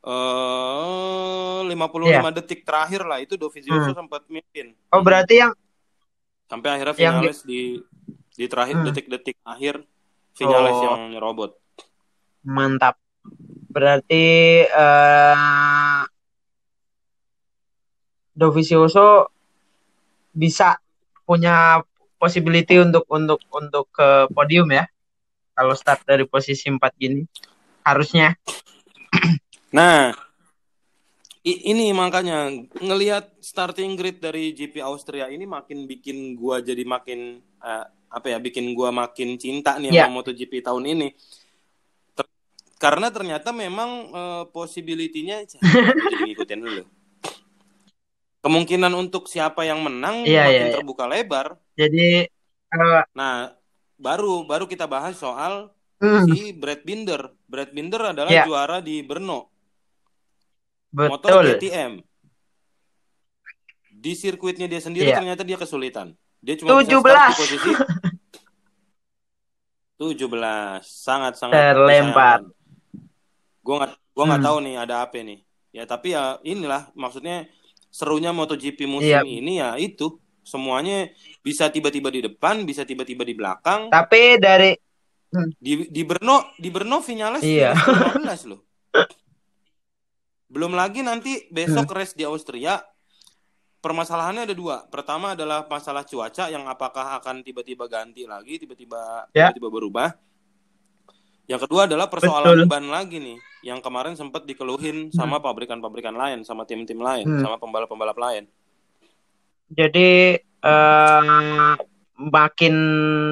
eh 0.00 1.60
uh, 1.60 1.60
55 1.68 2.08
yeah. 2.08 2.32
detik 2.32 2.64
terakhir 2.64 3.04
lah 3.04 3.20
itu 3.20 3.36
Dovi 3.36 3.60
hmm. 3.60 3.92
sempat 3.92 4.24
mimpin. 4.32 4.72
Oh, 4.96 5.04
berarti 5.04 5.44
yang 5.44 5.52
sampai 6.48 6.80
akhirnya 6.80 6.96
finalis 6.96 7.44
yang... 7.44 7.52
di 7.52 7.62
di 8.32 8.44
terakhir 8.48 8.80
hmm. 8.80 8.86
detik-detik 8.88 9.36
hmm. 9.44 9.52
akhir 9.52 9.74
finalis 10.32 10.76
oh. 10.80 10.84
yang 10.88 11.00
nyerobot. 11.12 11.52
Mantap. 12.48 12.96
Berarti 13.68 14.24
uh, 14.72 16.00
Dovizioso 18.30 19.28
bisa 20.30 20.78
punya 21.26 21.82
possibility 22.20 22.76
untuk 22.76 23.08
untuk 23.08 23.40
untuk 23.54 23.88
ke 23.90 24.30
podium 24.30 24.68
ya. 24.70 24.84
Kalau 25.56 25.74
start 25.76 26.04
dari 26.04 26.24
posisi 26.28 26.68
4 26.68 26.78
gini 27.00 27.22
harusnya. 27.86 28.36
Nah 29.70 30.10
ini 31.46 31.94
makanya 31.94 32.50
ngelihat 32.74 33.38
starting 33.38 33.94
grid 33.94 34.18
dari 34.18 34.50
GP 34.50 34.82
Austria 34.82 35.30
ini 35.30 35.46
makin 35.46 35.86
bikin 35.86 36.34
gua 36.34 36.58
jadi 36.58 36.82
makin 36.82 37.38
uh, 37.62 37.86
apa 38.10 38.34
ya 38.34 38.42
bikin 38.42 38.74
gua 38.74 38.90
makin 38.90 39.38
cinta 39.38 39.78
nih 39.78 39.94
yeah. 39.94 40.10
sama 40.10 40.26
MotoGP 40.26 40.58
tahun 40.58 40.90
ini. 40.90 41.14
Ter 42.18 42.26
karena 42.82 43.14
ternyata 43.14 43.54
memang 43.54 44.10
uh, 44.10 44.44
possibility-nya 44.50 45.46
ngikutin 46.26 46.60
dulu 46.60 46.82
kemungkinan 48.40 48.92
untuk 48.96 49.28
siapa 49.28 49.68
yang 49.68 49.84
menang 49.84 50.24
yeah, 50.24 50.48
makin 50.48 50.56
yeah, 50.56 50.68
iya. 50.68 50.74
terbuka 50.76 51.04
lebar 51.04 51.46
jadi 51.76 52.08
uh, 52.72 53.02
nah 53.12 53.52
baru 54.00 54.48
baru 54.48 54.64
kita 54.64 54.88
bahas 54.88 55.20
soal 55.20 55.68
hmm. 56.00 56.24
si 56.32 56.56
Brad 56.56 56.82
Binder. 56.82 57.30
Brad 57.44 57.70
Binder 57.70 58.16
adalah 58.16 58.32
ya. 58.32 58.48
juara 58.48 58.80
di 58.80 59.04
Brno. 59.04 59.52
Betul. 60.90 61.08
Motor 61.14 61.44
KTM. 61.54 61.92
di 64.00 64.16
sirkuitnya 64.16 64.64
dia 64.64 64.80
sendiri 64.80 65.12
yeah. 65.12 65.20
ternyata 65.20 65.44
dia 65.44 65.60
kesulitan. 65.60 66.16
Dia 66.40 66.56
cuma 66.56 66.80
17. 66.80 66.88
bisa 66.88 66.96
start 67.04 67.20
di 67.20 67.36
posisi 67.36 67.70
17. 70.16 70.80
Sangat 70.80 71.36
sangat 71.36 71.76
terlempar. 71.76 72.48
Gue 73.60 73.74
nggak 73.76 73.92
gue 73.92 74.24
nggak 74.24 74.40
hmm. 74.40 74.48
tahu 74.48 74.56
nih 74.64 74.74
ada 74.80 75.04
apa 75.04 75.20
nih. 75.20 75.44
Ya 75.76 75.84
tapi 75.84 76.16
ya 76.16 76.40
inilah 76.40 76.88
maksudnya 76.96 77.44
serunya 77.90 78.30
MotoGP 78.30 78.86
musim 78.86 79.20
yeah. 79.20 79.26
ini 79.26 79.58
ya 79.58 79.74
itu 79.76 80.16
semuanya 80.46 81.10
bisa 81.44 81.68
tiba-tiba 81.68 82.08
di 82.08 82.24
depan, 82.24 82.64
bisa 82.64 82.86
tiba-tiba 82.86 83.22
di 83.26 83.34
belakang. 83.36 83.92
Tapi 83.92 84.40
dari 84.40 84.72
di 85.58 85.86
di 85.86 86.02
Brno 86.02 86.54
di 86.58 86.68
Brno 86.74 86.98
Vinales 87.02 87.44
iya. 87.46 87.70
15 87.74 88.50
loh. 88.50 88.66
Belum 90.50 90.74
lagi 90.74 91.06
nanti 91.06 91.46
besok 91.54 91.86
hmm. 91.90 91.96
race 91.96 92.14
di 92.18 92.26
Austria. 92.26 92.82
Permasalahannya 93.80 94.44
ada 94.44 94.52
dua. 94.52 94.84
Pertama 94.92 95.32
adalah 95.32 95.64
masalah 95.64 96.04
cuaca 96.04 96.52
yang 96.52 96.68
apakah 96.68 97.16
akan 97.22 97.40
tiba-tiba 97.40 97.88
ganti 97.88 98.28
lagi, 98.28 98.60
tiba-tiba 98.60 99.30
ya. 99.32 99.48
tiba-tiba 99.48 99.70
berubah. 99.72 100.08
Yang 101.48 101.64
kedua 101.64 101.88
adalah 101.88 102.12
persoalan 102.12 102.60
Betul. 102.60 102.68
ban 102.68 102.84
lagi 102.92 103.16
nih, 103.16 103.38
yang 103.60 103.80
kemarin 103.84 104.16
sempat 104.16 104.48
dikeluhin 104.48 105.08
hmm. 105.08 105.16
sama 105.16 105.40
pabrikan-pabrikan 105.40 106.16
lain, 106.16 106.44
sama 106.44 106.64
tim-tim 106.64 107.00
lain, 107.00 107.28
hmm. 107.28 107.42
sama 107.44 107.56
pembalap-pembalap 107.60 108.16
lain. 108.16 108.44
Jadi 109.70 110.40
uh, 110.64 111.76
makin 112.18 112.74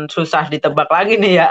susah 0.06 0.46
ditebak 0.46 0.86
lagi 0.86 1.18
nih 1.18 1.32
ya 1.44 1.50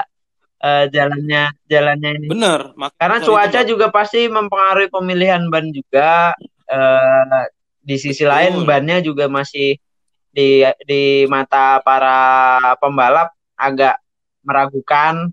uh, 0.63 0.85
jalannya 0.87 1.53
jalannya 1.67 2.09
ini. 2.21 2.27
Bener. 2.31 2.73
Karena 2.97 3.17
cuaca 3.21 3.61
juga 3.65 3.91
pasti 3.91 4.29
mempengaruhi 4.29 4.89
pemilihan 4.89 5.45
ban 5.49 5.69
juga. 5.73 6.33
Uh, 6.67 7.47
di 7.87 7.95
sisi 7.95 8.27
Betul. 8.27 8.31
lain 8.35 8.53
bannya 8.67 8.97
juga 8.99 9.31
masih 9.31 9.79
di 10.27 10.59
di 10.83 11.23
mata 11.31 11.79
para 11.79 12.59
pembalap 12.83 13.31
agak 13.55 13.95
meragukan 14.43 15.31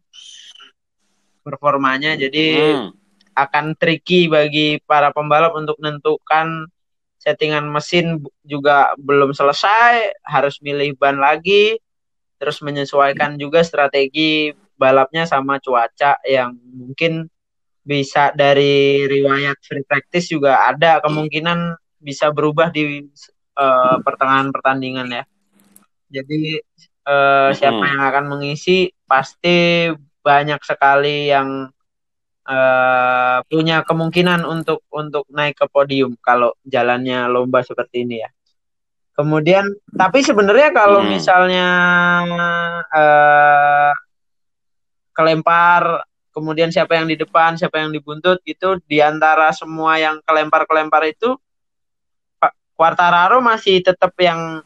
performanya. 1.42 2.14
Jadi 2.14 2.46
hmm. 2.78 3.03
Akan 3.34 3.74
tricky 3.76 4.30
bagi 4.30 4.78
para 4.86 5.10
pembalap 5.10 5.54
untuk 5.58 5.76
menentukan 5.82 6.70
settingan 7.18 7.66
mesin 7.66 8.20
juga 8.44 8.92
belum 9.00 9.32
selesai, 9.32 10.22
harus 10.22 10.60
milih 10.60 10.94
ban 11.00 11.16
lagi, 11.16 11.80
terus 12.36 12.60
menyesuaikan 12.60 13.40
juga 13.40 13.64
strategi 13.64 14.52
balapnya 14.76 15.24
sama 15.24 15.56
cuaca 15.62 16.20
yang 16.28 16.54
mungkin 16.60 17.30
bisa 17.84 18.32
dari 18.32 19.04
riwayat 19.08 19.60
free 19.60 19.84
practice 19.84 20.32
juga 20.32 20.68
ada 20.68 21.00
kemungkinan 21.04 21.76
bisa 22.00 22.32
berubah 22.32 22.68
di 22.68 23.08
uh, 23.56 23.96
pertengahan 24.04 24.52
pertandingan 24.52 25.08
ya. 25.08 25.24
Jadi 26.20 26.60
uh, 27.08 27.50
siapa 27.56 27.84
yang 27.88 28.02
akan 28.04 28.24
mengisi? 28.36 28.92
Pasti 29.08 29.88
banyak 30.24 30.60
sekali 30.64 31.28
yang 31.32 31.68
uh, 32.48 33.38
punya 33.48 33.82
kemungkinan 33.84 34.44
untuk 34.44 34.84
untuk 34.92 35.24
naik 35.32 35.56
ke 35.58 35.66
podium 35.68 36.16
kalau 36.20 36.52
jalannya 36.64 37.28
lomba 37.28 37.64
seperti 37.64 38.04
ini 38.04 38.22
ya. 38.24 38.30
Kemudian 39.14 39.70
tapi 39.94 40.26
sebenarnya 40.26 40.74
kalau 40.74 41.06
misalnya 41.06 41.68
uh, 42.90 43.92
kelempar 45.14 46.02
kemudian 46.34 46.74
siapa 46.74 46.98
yang 46.98 47.06
di 47.06 47.14
depan 47.14 47.54
siapa 47.54 47.78
yang 47.78 47.94
dibuntut 47.94 48.42
itu 48.42 48.82
di 48.90 48.98
antara 48.98 49.54
semua 49.54 50.02
yang 50.02 50.18
kelempar-kelempar 50.26 51.06
itu 51.06 51.38
Quartararo 52.74 53.38
masih 53.38 53.86
tetap 53.86 54.10
yang 54.18 54.58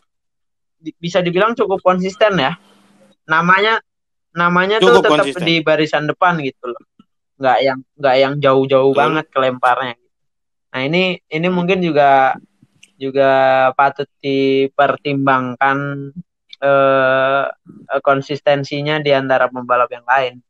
bisa 0.97 1.21
dibilang 1.21 1.53
cukup 1.53 1.85
konsisten 1.85 2.41
ya 2.41 2.57
namanya 3.29 3.85
namanya 4.33 4.81
cukup 4.81 4.89
tuh 4.89 5.05
tetap 5.05 5.13
konsisten. 5.21 5.45
di 5.45 5.55
barisan 5.61 6.09
depan 6.09 6.41
gitu 6.41 6.73
loh 6.73 6.83
nggak 7.39 7.59
yang 7.63 7.81
nggak 7.95 8.17
yang 8.19 8.35
jauh-jauh 8.43 8.93
banget 8.93 9.27
kelemparnya 9.31 9.95
nah 10.69 10.81
ini 10.85 11.23
ini 11.31 11.49
mungkin 11.49 11.81
juga 11.81 12.37
juga 12.99 13.31
patut 13.79 14.11
dipertimbangkan 14.19 15.79
eh, 16.59 17.47
konsistensinya 18.03 18.99
di 18.99 19.15
antara 19.15 19.47
pembalap 19.47 19.89
yang 19.95 20.03
lain 20.03 20.43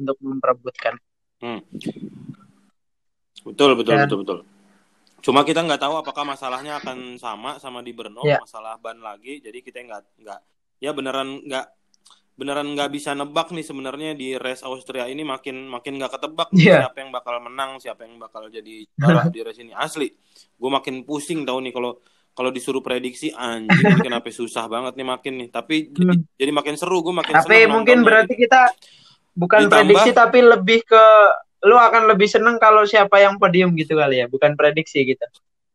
untuk 0.00 0.16
memperebutkan. 0.24 0.96
Hmm. 1.44 1.60
Betul 3.44 3.76
betul 3.76 3.94
Dan, 3.96 4.08
betul 4.08 4.18
betul. 4.24 4.38
Cuma 5.20 5.44
kita 5.44 5.60
nggak 5.60 5.80
tahu 5.84 6.00
apakah 6.00 6.24
masalahnya 6.24 6.80
akan 6.80 7.20
sama 7.20 7.60
sama 7.60 7.84
di 7.84 7.92
Brno 7.92 8.24
ya. 8.24 8.40
masalah 8.40 8.80
ban 8.80 8.96
lagi. 9.04 9.44
Jadi 9.44 9.60
kita 9.60 9.84
nggak 9.84 10.02
nggak 10.24 10.40
ya 10.80 10.90
beneran 10.96 11.44
nggak 11.44 11.66
beneran 12.40 12.72
nggak 12.72 12.88
bisa 12.88 13.12
nebak 13.12 13.52
nih 13.52 13.60
sebenarnya 13.60 14.16
di 14.16 14.32
race 14.40 14.64
Austria 14.64 15.04
ini 15.04 15.20
makin 15.20 15.68
makin 15.68 16.00
nggak 16.00 16.16
ketebak 16.16 16.48
yeah. 16.56 16.88
siapa 16.88 17.04
yang 17.04 17.12
bakal 17.12 17.36
menang 17.36 17.76
siapa 17.76 18.08
yang 18.08 18.16
bakal 18.16 18.48
jadi 18.48 18.88
juara 18.96 19.28
di 19.34 19.44
race 19.44 19.60
ini. 19.60 19.76
Asli 19.76 20.08
gue 20.56 20.70
makin 20.72 21.04
pusing 21.04 21.44
tahu 21.44 21.60
nih 21.60 21.76
kalau 21.76 22.00
kalau 22.32 22.48
disuruh 22.48 22.80
prediksi 22.80 23.28
anjing 23.36 24.00
kenapa 24.00 24.32
susah 24.32 24.64
banget 24.72 24.96
nih 24.96 25.04
makin 25.04 25.32
nih. 25.44 25.48
Tapi 25.52 25.92
hmm. 25.92 25.96
jadi, 26.00 26.14
jadi 26.40 26.52
makin 26.56 26.74
seru 26.80 27.04
gue 27.04 27.12
makin 27.12 27.34
tapi 27.36 27.68
mungkin 27.68 28.00
berarti 28.00 28.32
kita 28.40 28.72
bukan 29.36 29.68
Ditambah, 29.68 29.76
prediksi 29.76 30.10
tapi 30.16 30.40
lebih 30.40 30.80
ke 30.88 31.04
lu 31.68 31.76
akan 31.76 32.08
lebih 32.08 32.24
seneng 32.24 32.56
kalau 32.56 32.88
siapa 32.88 33.20
yang 33.20 33.36
podium 33.36 33.76
gitu 33.76 34.00
kali 34.00 34.24
ya 34.24 34.26
bukan 34.32 34.56
prediksi 34.56 35.04
gitu. 35.04 35.28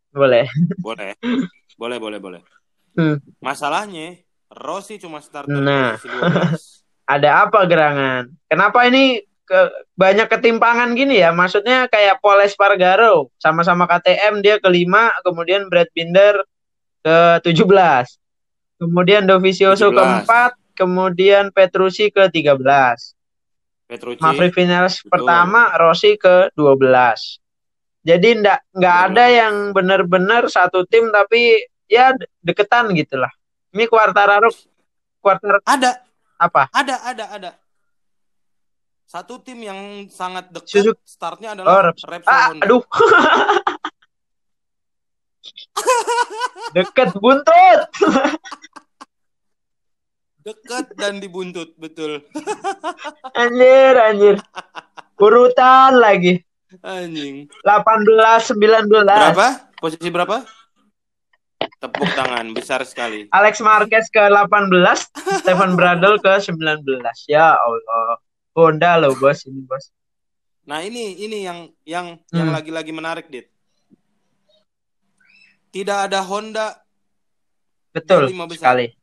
Boleh. 0.10 0.50
Boleh. 0.82 1.14
Boleh 1.76 2.00
boleh 2.00 2.24
boleh. 2.24 2.42
Hmm. 2.96 3.20
masalahnya 3.44 4.16
Rossi 4.52 5.02
cuma 5.02 5.22
starter 5.22 5.50
nah 5.50 5.98
ada 7.16 7.46
apa 7.46 7.70
gerangan? 7.70 8.34
Kenapa 8.50 8.90
ini 8.90 9.22
ke 9.46 9.60
banyak 9.94 10.26
ketimpangan 10.26 10.98
gini 10.98 11.22
ya? 11.22 11.30
Maksudnya 11.30 11.86
kayak 11.86 12.18
Paul 12.18 12.42
Espargaro 12.42 13.30
sama-sama 13.38 13.86
KTM 13.86 14.42
dia 14.42 14.58
kelima 14.58 15.14
kemudian 15.22 15.70
Brad 15.70 15.90
Binder 15.94 16.42
ke 17.06 17.38
17 17.46 17.70
kemudian 18.82 19.30
Dovizioso 19.30 19.94
keempat 19.94 20.58
kemudian 20.74 21.54
Petrucci 21.54 22.10
ke 22.10 22.26
13 22.34 22.58
Petrucci. 23.86 24.22
Maverick 24.26 24.58
Vinales 24.58 25.06
pertama 25.06 25.78
Rossi 25.78 26.18
ke 26.18 26.50
12 26.58 28.02
jadi 28.02 28.42
ndak 28.42 28.60
nggak 28.74 28.98
ada 29.12 29.26
yang 29.30 29.56
benar-benar 29.70 30.50
satu 30.50 30.82
tim 30.90 31.14
tapi 31.14 31.62
ya 31.86 32.18
deketan 32.42 32.90
gitulah 32.98 33.30
ini 33.76 33.92
Quartararo 33.92 34.48
Quartar 35.20 35.60
ada 35.68 36.00
apa 36.40 36.72
ada 36.72 36.96
ada 37.04 37.26
ada 37.36 37.52
satu 39.06 39.38
tim 39.38 39.62
yang 39.62 40.10
sangat 40.10 40.50
dekat 40.50 40.82
Suzuki. 40.82 41.06
startnya 41.06 41.54
adalah 41.54 41.70
oh, 41.70 41.82
Repsol 41.94 42.26
ah, 42.26 42.50
Honda. 42.52 42.66
Aduh. 42.66 42.82
Deket 46.76 47.14
buntut. 47.22 47.80
Dekat 50.42 50.90
dan 50.98 51.22
dibuntut, 51.22 51.78
betul. 51.78 52.26
anjir, 53.40 53.94
anjir. 53.94 54.42
Urutan 55.22 56.02
lagi. 56.02 56.42
Anjing. 56.82 57.46
18 57.64 58.58
19. 58.58 59.06
Berapa? 59.06 59.70
Posisi 59.80 60.10
berapa? 60.12 60.44
Tepuk 61.86 62.10
tangan 62.18 62.50
besar 62.58 62.82
sekali. 62.82 63.30
Alex 63.30 63.62
Marquez 63.62 64.10
ke 64.10 64.18
18, 64.18 64.74
Stefan 65.46 65.78
Bradl 65.78 66.18
ke 66.18 66.34
19. 66.42 66.82
Ya 67.30 67.54
Allah. 67.54 68.18
Honda 68.58 68.98
loh, 68.98 69.14
Bos, 69.14 69.46
ini, 69.46 69.62
Bos. 69.62 69.94
Nah, 70.66 70.82
ini 70.82 71.14
ini 71.22 71.46
yang 71.46 71.70
yang 71.86 72.18
hmm. 72.18 72.34
yang 72.34 72.50
lagi-lagi 72.50 72.90
menarik, 72.90 73.30
Dit. 73.30 73.54
Tidak 75.70 76.10
ada 76.10 76.26
Honda. 76.26 76.74
Betul 77.94 78.34
sekali. 78.58 78.98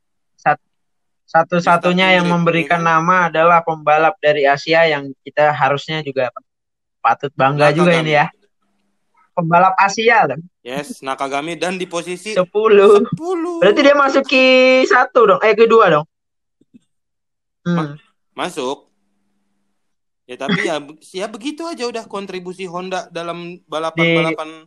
Satu-satunya 1.32 2.18
yang 2.20 2.28
memberikan 2.28 2.82
nama 2.82 3.30
adalah 3.30 3.64
pembalap 3.64 4.18
dari 4.20 4.44
Asia 4.44 4.84
yang 4.84 5.16
kita 5.24 5.54
harusnya 5.54 6.04
juga 6.04 6.28
patut 7.00 7.32
bangga 7.32 7.72
juga 7.72 7.94
ini 7.94 8.18
ya. 8.18 8.26
Pembalap 9.32 9.72
Asia 9.80 10.28
loh. 10.28 10.40
Yes, 10.60 11.00
Nakagami 11.00 11.56
dan 11.56 11.80
di 11.80 11.88
posisi 11.88 12.36
10. 12.36 12.44
10. 12.44 13.12
Berarti 13.64 13.80
dia 13.80 13.96
masuk 13.96 14.24
ke 14.28 14.44
satu 14.84 15.20
dong, 15.24 15.40
eh 15.40 15.56
kedua 15.56 15.88
dong. 15.88 16.06
Hmm. 17.62 17.94
masuk. 18.34 18.90
Ya 20.26 20.34
tapi 20.38 20.66
ya 20.66 20.76
ya 21.14 21.26
begitu 21.30 21.62
aja 21.66 21.86
udah 21.86 22.04
kontribusi 22.10 22.66
Honda 22.66 23.06
dalam 23.10 23.60
balapan-balapan 23.66 24.66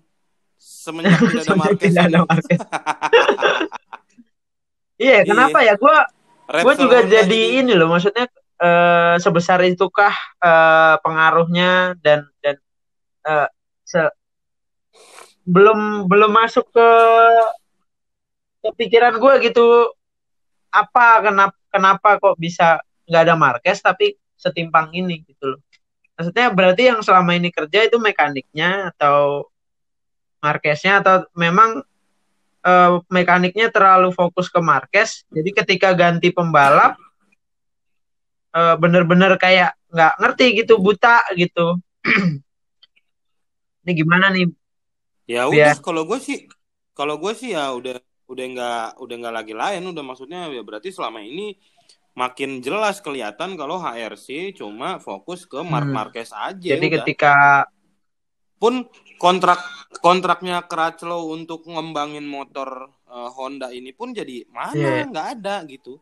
semenjak 0.60 1.20
tidak 1.82 2.04
ada 2.12 2.20
Marquez. 2.26 2.60
Iya, 4.96 5.28
kenapa 5.28 5.60
ya? 5.60 5.76
Gua 5.76 6.08
gue 6.48 6.74
juga 6.80 7.04
jadi, 7.04 7.60
ini 7.60 7.76
loh 7.76 7.92
maksudnya 7.92 8.32
uh, 8.64 9.20
sebesar 9.20 9.60
itukah 9.68 10.14
uh, 10.40 10.96
pengaruhnya 11.02 12.00
dan 12.00 12.30
dan 12.40 12.56
uh, 13.28 13.50
se 13.84 14.00
belum 15.46 16.10
belum 16.10 16.32
masuk 16.34 16.66
ke 16.74 16.90
pikiran 18.74 19.22
gue 19.22 19.34
gitu. 19.50 19.94
Apa 20.74 21.24
kenapa 21.24 21.58
kenapa 21.70 22.10
kok 22.20 22.36
bisa 22.42 22.82
nggak 23.06 23.24
ada 23.30 23.36
Marquez 23.38 23.80
tapi 23.80 24.18
setimpang 24.36 24.92
ini 24.92 25.22
gitu 25.24 25.56
loh. 25.56 25.62
Maksudnya 26.18 26.48
berarti 26.52 26.90
yang 26.90 27.00
selama 27.06 27.36
ini 27.38 27.52
kerja 27.54 27.86
itu 27.86 28.02
mekaniknya 28.02 28.92
atau 28.96 29.48
Marqueznya 30.42 31.04
atau 31.04 31.28
memang 31.36 31.84
uh, 32.66 33.02
mekaniknya 33.12 33.70
terlalu 33.70 34.14
fokus 34.14 34.48
ke 34.48 34.60
Marquez 34.62 35.26
jadi 35.34 35.50
ketika 35.64 35.90
ganti 35.92 36.32
pembalap 36.32 36.96
uh, 38.56 38.76
bener-bener 38.80 39.36
kayak 39.36 39.76
nggak 39.92 40.14
ngerti 40.20 40.46
gitu 40.64 40.80
buta 40.80 41.24
gitu. 41.36 41.80
Ini 43.86 43.92
gimana 43.94 44.34
nih 44.34 44.50
ya 45.26 45.50
udah 45.50 45.78
kalau 45.82 46.06
gue 46.06 46.20
sih 46.22 46.46
kalau 46.94 47.18
gue 47.18 47.34
sih 47.34 47.54
ya 47.58 47.74
udah 47.74 47.98
udah 48.26 48.46
nggak 48.46 48.88
udah 48.98 49.16
nggak 49.22 49.36
lagi 49.36 49.54
lain 49.54 49.86
udah 49.86 50.04
maksudnya 50.06 50.50
ya 50.50 50.62
berarti 50.66 50.90
selama 50.90 51.22
ini 51.22 51.58
makin 52.16 52.64
jelas 52.64 53.04
kelihatan 53.04 53.60
kalau 53.60 53.78
HRC 53.78 54.56
cuma 54.56 54.98
fokus 55.04 55.44
ke 55.44 55.60
Mark 55.62 55.86
hmm. 55.86 55.96
Marquez 55.96 56.32
aja. 56.32 56.56
Jadi 56.56 56.88
udah. 56.88 56.96
ketika 57.04 57.34
pun 58.56 58.88
kontrak 59.20 59.60
kontraknya 60.00 60.64
Crutchlow 60.64 61.36
untuk 61.36 61.68
ngembangin 61.68 62.24
motor 62.24 62.88
uh, 63.12 63.30
Honda 63.36 63.70
ini 63.76 63.92
pun 63.92 64.16
jadi 64.16 64.48
mana 64.48 65.04
yeah. 65.04 65.06
nggak 65.12 65.28
ada 65.40 65.56
gitu. 65.68 66.00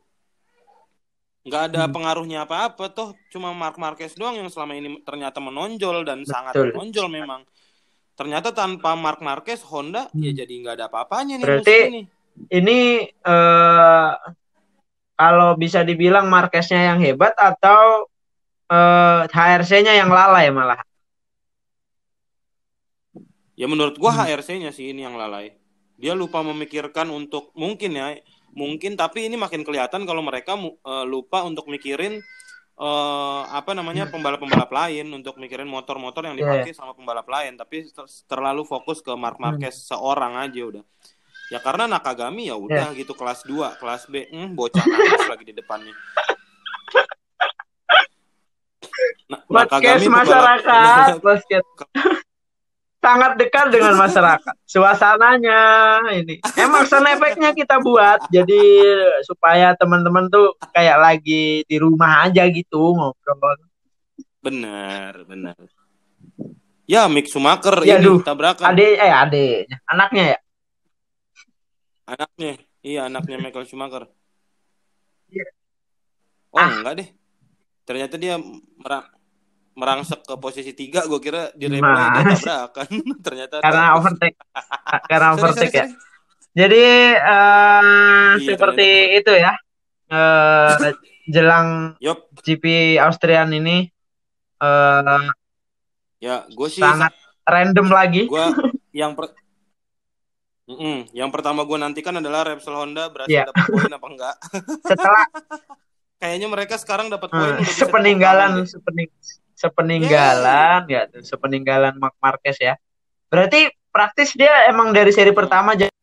Nggak 1.43 1.73
ada 1.73 1.81
hmm. 1.89 1.91
pengaruhnya 1.91 2.39
apa-apa 2.45 2.93
toh 2.93 3.17
cuma 3.33 3.51
Mark 3.51 3.75
Marquez 3.81 4.13
doang 4.15 4.37
yang 4.37 4.47
selama 4.53 4.77
ini 4.77 5.01
ternyata 5.01 5.41
menonjol 5.41 6.05
dan 6.05 6.23
Betul. 6.23 6.31
sangat 6.31 6.53
menonjol 6.71 7.07
memang. 7.09 7.41
Ternyata 8.13 8.53
tanpa 8.53 8.93
Mark 8.93 9.25
Marquez 9.25 9.65
Honda 9.65 10.05
ya 10.13 10.13
hmm. 10.13 10.23
ya 10.23 10.31
jadi 10.45 10.53
nggak 10.61 10.75
ada 10.77 10.85
apa-apanya 10.89 11.41
nih 11.41 11.45
Berarti 11.45 11.77
ini. 11.89 12.03
Ini 12.33 12.79
uh, 13.29 14.11
kalau 15.13 15.53
bisa 15.53 15.85
dibilang 15.85 16.25
Marqueznya 16.29 16.93
yang 16.93 16.99
hebat 16.99 17.37
atau 17.37 18.09
uh, 18.73 19.21
eh, 19.25 19.29
HRC-nya 19.29 19.93
yang 19.93 20.09
lalai 20.09 20.49
malah? 20.49 20.81
Ya 23.53 23.69
menurut 23.69 24.01
gua 24.01 24.17
hmm. 24.17 24.25
HRC-nya 24.25 24.73
sih 24.73 24.89
ini 24.89 25.05
yang 25.05 25.13
lalai. 25.13 25.53
Dia 26.01 26.17
lupa 26.17 26.41
memikirkan 26.41 27.13
untuk 27.13 27.53
mungkin 27.53 27.93
ya, 27.93 28.17
mungkin 28.57 28.97
tapi 28.97 29.29
ini 29.29 29.37
makin 29.37 29.61
kelihatan 29.61 30.09
kalau 30.09 30.25
mereka 30.25 30.57
uh, 30.57 31.05
lupa 31.05 31.45
untuk 31.45 31.69
mikirin 31.69 32.17
uh, 32.79 33.41
apa 33.53 33.71
namanya 33.77 34.09
hmm. 34.09 34.13
pembalap-pembalap 34.13 34.71
lain 34.71 35.05
untuk 35.13 35.37
mikirin 35.37 35.69
motor-motor 35.69 36.25
yang 36.25 36.37
dipakai 36.37 36.73
yeah. 36.73 36.77
sama 36.77 36.97
pembalap 36.97 37.27
lain 37.29 37.53
tapi 37.59 37.85
terlalu 38.25 38.65
fokus 38.65 39.03
ke 39.03 39.13
Mark 39.13 39.37
hmm. 39.37 39.59
Marquez 39.59 39.75
hmm. 39.77 39.85
seorang 39.93 40.33
aja 40.39 40.61
udah. 40.63 40.83
Ya 41.51 41.59
karena 41.61 41.85
Nakagami 41.85 42.49
ya 42.49 42.57
udah 42.57 42.95
yeah. 42.95 42.97
gitu 42.97 43.13
kelas 43.13 43.45
2, 43.45 43.77
kelas 43.77 44.09
B, 44.09 44.25
hmm, 44.25 44.57
bocah 44.57 44.81
nangis 44.81 45.27
lagi 45.29 45.43
di 45.45 45.53
depannya. 45.53 45.93
Nah, 49.23 49.41
Nakagami 49.49 50.05
masyarakat, 50.05 51.17
basket. 51.25 51.65
Sangat 53.03 53.35
dekat 53.35 53.67
dengan 53.67 53.99
masyarakat. 53.99 54.55
Suasananya 54.73 55.59
ini. 56.15 56.39
Emang 56.55 56.87
sound 56.87 57.11
efeknya 57.11 57.51
kita 57.51 57.83
buat 57.83 58.31
jadi 58.31 58.63
supaya 59.27 59.75
teman-teman 59.75 60.31
tuh 60.31 60.55
kayak 60.71 61.03
lagi 61.03 61.67
di 61.67 61.75
rumah 61.75 62.23
aja 62.23 62.47
gitu 62.47 62.95
ngobrol. 62.95 63.59
Benar, 64.39 65.27
benar. 65.27 65.59
Ya, 66.87 67.07
Mick 67.11 67.27
Schumacher 67.27 67.79
ya, 67.83 67.99
ini 67.99 68.07
duh, 68.07 68.19
tabrakan. 68.23 68.75
Ade 68.75 68.99
eh 68.99 69.11
adeknya, 69.11 69.77
anaknya 69.87 70.23
ya. 70.35 70.39
Anaknya, 72.03 72.51
iya 72.83 73.01
anaknya 73.07 73.37
Michael 73.39 73.67
Schumacher. 73.67 74.03
Iya. 75.31 75.47
Oh 76.51 76.59
ah. 76.59 76.71
enggak 76.71 76.93
deh. 76.99 77.09
Ternyata 77.87 78.15
dia 78.19 78.35
merang 78.79 79.07
merangsek 79.73 80.21
ke 80.21 80.35
posisi 80.37 80.71
tiga, 80.77 81.05
gue 81.09 81.19
kira 81.21 81.49
di 81.57 81.65
replay 81.65 81.81
nah. 81.81 82.21
dia 82.21 82.37
tabrakan. 82.37 82.87
Ternyata 83.25 83.55
karena 83.61 83.85
overtake, 83.97 84.37
karena 85.11 85.27
overtake 85.33 85.75
ya. 85.75 85.87
Jadi 86.53 86.85
uh, 87.17 88.37
iya, 88.37 88.45
seperti 88.45 88.87
ternyata. 88.87 89.19
itu 89.19 89.33
ya. 89.33 89.53
Uh, 90.13 90.93
jelang 91.25 91.97
Yop. 91.97 92.29
GP 92.45 92.99
Austrian 93.01 93.49
ini 93.49 93.89
uh, 94.61 95.25
ya 96.21 96.45
gue 96.45 96.67
sih 96.69 96.83
sangat 96.83 97.15
random 97.47 97.87
lagi. 97.89 98.29
Gue 98.29 98.45
yang 98.93 99.17
per 99.17 99.33
Mm 100.63 100.79
-mm. 100.79 100.97
Yang 101.11 101.29
pertama 101.35 101.67
gue 101.67 101.75
nantikan 101.75 102.15
adalah 102.23 102.47
Repsol 102.47 102.79
Honda 102.79 103.11
berhasil 103.11 103.35
yeah. 103.35 103.47
dapat 103.51 103.67
poin 103.67 103.91
apa 103.91 104.07
enggak. 104.07 104.35
Setelah 104.95 105.25
kayaknya 106.23 106.47
mereka 106.47 106.75
sekarang 106.79 107.11
dapat 107.11 107.27
poin 107.27 107.59
hmm, 107.59 107.67
sepeninggalan 107.67 108.63
sepening, 108.63 109.11
sepeninggalan 109.63 110.83
ya 110.91 111.07
sepeninggalan 111.23 111.95
Mark 111.95 112.19
Marquez 112.19 112.59
ya. 112.59 112.75
Berarti 113.31 113.71
praktis 113.87 114.35
dia 114.35 114.67
emang 114.67 114.91
dari 114.91 115.15
seri 115.15 115.31
hmm. 115.31 115.39
pertama 115.39 115.79
jadi 115.79 115.93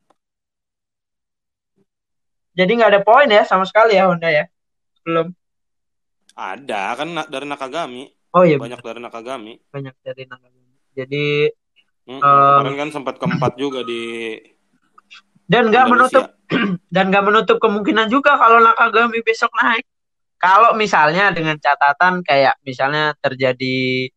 jadi 2.57 2.71
nggak 2.77 2.91
ada 2.97 3.03
poin 3.05 3.29
ya 3.29 3.45
sama 3.45 3.69
sekali 3.69 4.01
ya 4.01 4.09
Honda 4.09 4.33
ya. 4.33 4.49
Belum. 5.05 5.29
Ada 6.33 6.97
kan 6.97 7.09
dari 7.29 7.47
Nakagami. 7.47 8.03
Oh 8.33 8.49
iya. 8.49 8.57
Banyak 8.57 8.81
dari 8.81 9.01
Nakagami. 9.05 9.53
Banyak 9.69 9.95
dari 10.01 10.25
Nakagami. 10.25 10.77
Jadi 10.97 11.27
Hmm, 12.11 12.19
um, 12.19 12.23
kemarin 12.27 12.75
kan 12.75 12.91
sempat 12.91 13.15
keempat 13.23 13.53
juga 13.55 13.87
di 13.87 14.35
dan 15.47 15.71
nggak 15.71 15.87
menutup 15.87 16.25
dan 16.95 17.11
nggak 17.11 17.25
menutup 17.27 17.63
kemungkinan 17.63 18.11
juga 18.11 18.35
kalau 18.35 18.59
Nakagami 18.59 19.23
besok 19.23 19.55
naik. 19.59 19.87
Kalau 20.41 20.73
misalnya 20.73 21.29
dengan 21.37 21.61
catatan 21.61 22.25
kayak 22.25 22.57
misalnya 22.65 23.13
terjadi 23.21 24.09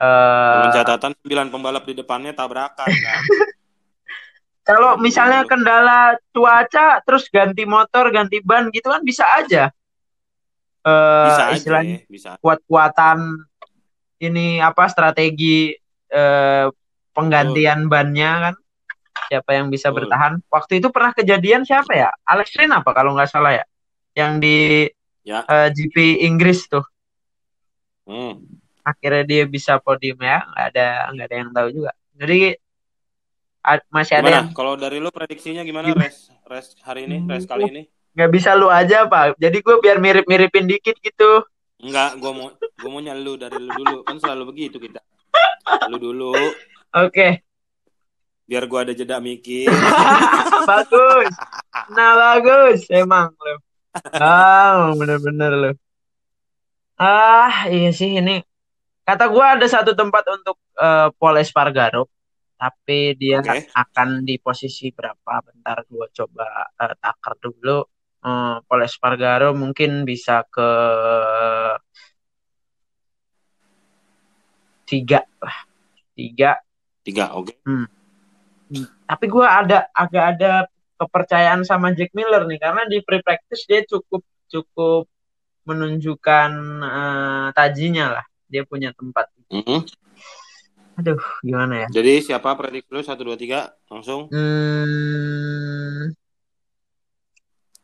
uh, 0.00 0.72
catatan 0.72 1.12
sembilan 1.20 1.52
pembalap 1.52 1.84
di 1.84 1.94
depannya 2.00 2.32
tabrakan 2.32 2.88
kan. 2.88 3.22
kalau 4.68 4.96
misalnya 4.96 5.44
kendala 5.44 6.16
cuaca 6.32 7.04
terus 7.04 7.28
ganti 7.28 7.68
motor, 7.68 8.08
ganti 8.08 8.40
ban 8.40 8.72
gitu 8.72 8.88
kan 8.88 9.04
bisa 9.04 9.28
aja. 9.36 9.68
Uh, 10.80 11.28
bisa 11.28 11.44
istilahnya 11.52 11.96
aja, 12.00 12.08
bisa. 12.08 12.30
kuat-kuatan 12.40 13.36
ini 14.22 14.64
apa 14.64 14.88
strategi 14.88 15.76
uh, 16.14 16.72
penggantian 17.12 17.84
oh. 17.84 17.90
bannya 17.92 18.30
kan 18.48 18.54
siapa 19.28 19.50
yang 19.56 19.66
bisa 19.68 19.90
oh. 19.90 19.94
bertahan 19.98 20.38
waktu 20.46 20.78
itu 20.78 20.88
pernah 20.94 21.10
kejadian 21.10 21.66
siapa 21.66 21.90
ya 21.90 22.08
Alex 22.22 22.54
Rins 22.54 22.70
apa 22.70 22.90
kalau 22.94 23.18
nggak 23.18 23.28
salah 23.28 23.58
ya 23.58 23.64
yang 24.14 24.38
di 24.38 24.86
ya. 25.26 25.42
uh, 25.42 25.66
eh, 25.66 25.68
GP 25.74 26.22
Inggris 26.22 26.70
tuh 26.70 26.86
hmm. 28.06 28.38
akhirnya 28.86 29.24
dia 29.26 29.42
bisa 29.50 29.82
podium 29.82 30.22
ya 30.22 30.46
nggak 30.46 30.66
ada 30.70 30.86
nggak 31.10 31.26
ada 31.26 31.36
yang 31.36 31.50
tahu 31.50 31.68
juga 31.74 31.92
jadi 32.14 32.54
masih 33.90 34.14
gimana? 34.22 34.22
ada 34.22 34.36
yang 34.38 34.48
kalau 34.54 34.78
dari 34.78 35.02
lu 35.02 35.10
prediksinya 35.10 35.66
gimana 35.66 35.90
res 35.98 36.30
res 36.46 36.78
hari 36.86 37.10
ini 37.10 37.26
res 37.26 37.44
kali 37.50 37.66
ini 37.66 37.82
nggak 38.14 38.30
bisa 38.30 38.54
lu 38.54 38.70
aja 38.70 39.10
pak 39.10 39.34
jadi 39.42 39.58
gue 39.58 39.76
biar 39.82 39.98
mirip 39.98 40.24
miripin 40.30 40.70
dikit 40.70 40.94
gitu 41.02 41.42
Enggak, 41.76 42.16
gue 42.16 42.32
mau 42.32 42.48
gue 42.56 42.88
mau 42.88 43.04
nyalu 43.04 43.32
dari 43.36 43.60
lu 43.60 43.68
dulu 43.68 43.98
kan 44.00 44.16
selalu 44.16 44.48
begitu 44.48 44.80
kita. 44.80 45.00
Lu 45.92 46.00
dulu. 46.00 46.32
Oke. 46.32 46.56
Okay. 47.12 47.32
Biar 48.46 48.64
gua 48.70 48.86
ada 48.86 48.94
jeda 48.94 49.18
mikir. 49.18 49.66
bagus. 50.70 51.30
Nah, 51.90 52.14
bagus 52.14 52.86
emang 52.94 53.34
lo. 53.34 53.58
Ah, 54.16 54.92
bener-bener 54.98 55.52
lo. 55.52 55.70
Ah, 56.96 57.68
iya 57.68 57.92
sih 57.92 58.16
ini. 58.16 58.40
Kata 59.06 59.28
gua 59.30 59.54
ada 59.54 59.66
satu 59.68 59.94
tempat 59.94 60.24
untuk 60.32 60.56
uh, 60.80 61.12
Paul 61.14 61.38
Espargaro, 61.38 62.10
tapi 62.58 63.14
dia 63.14 63.38
okay. 63.44 63.70
akan 63.70 64.26
di 64.26 64.40
posisi 64.40 64.90
berapa? 64.90 65.44
Bentar 65.46 65.86
gua 65.86 66.06
coba 66.10 66.46
uh, 66.74 66.94
takar 66.98 67.38
dulu. 67.38 67.84
Uh, 68.24 68.58
Paul 68.66 68.82
Espargaro 68.82 69.54
mungkin 69.54 70.02
bisa 70.02 70.42
ke 70.50 70.70
tiga 74.86 75.22
lah 75.42 75.58
tiga 76.14 76.58
Tiga, 77.06 77.30
oke. 77.38 77.54
Okay. 77.54 77.56
Hmm. 77.62 77.86
Tapi 79.06 79.24
gue 79.30 79.46
ada 79.46 79.86
agak 79.94 80.24
ada 80.34 80.66
kepercayaan 80.96 81.62
sama 81.62 81.92
Jack 81.92 82.16
Miller 82.16 82.48
nih 82.48 82.60
karena 82.60 82.82
di 82.88 83.04
pre 83.04 83.20
practice 83.20 83.68
dia 83.68 83.84
cukup 83.84 84.24
cukup 84.48 85.04
menunjukkan 85.66 86.50
uh, 86.80 87.48
tajinya 87.52 88.20
lah. 88.20 88.24
Dia 88.46 88.62
punya 88.62 88.94
tempat. 88.94 89.26
Mm 89.50 89.62
-hmm. 89.62 89.80
Aduh, 90.96 91.20
gimana 91.44 91.84
ya? 91.84 91.88
Jadi 91.92 92.24
siapa 92.24 92.56
prediksi 92.56 92.88
lu 92.88 93.04
satu 93.04 93.20
dua 93.28 93.36
tiga 93.36 93.68
langsung? 93.92 94.32
Hmm, 94.32 96.08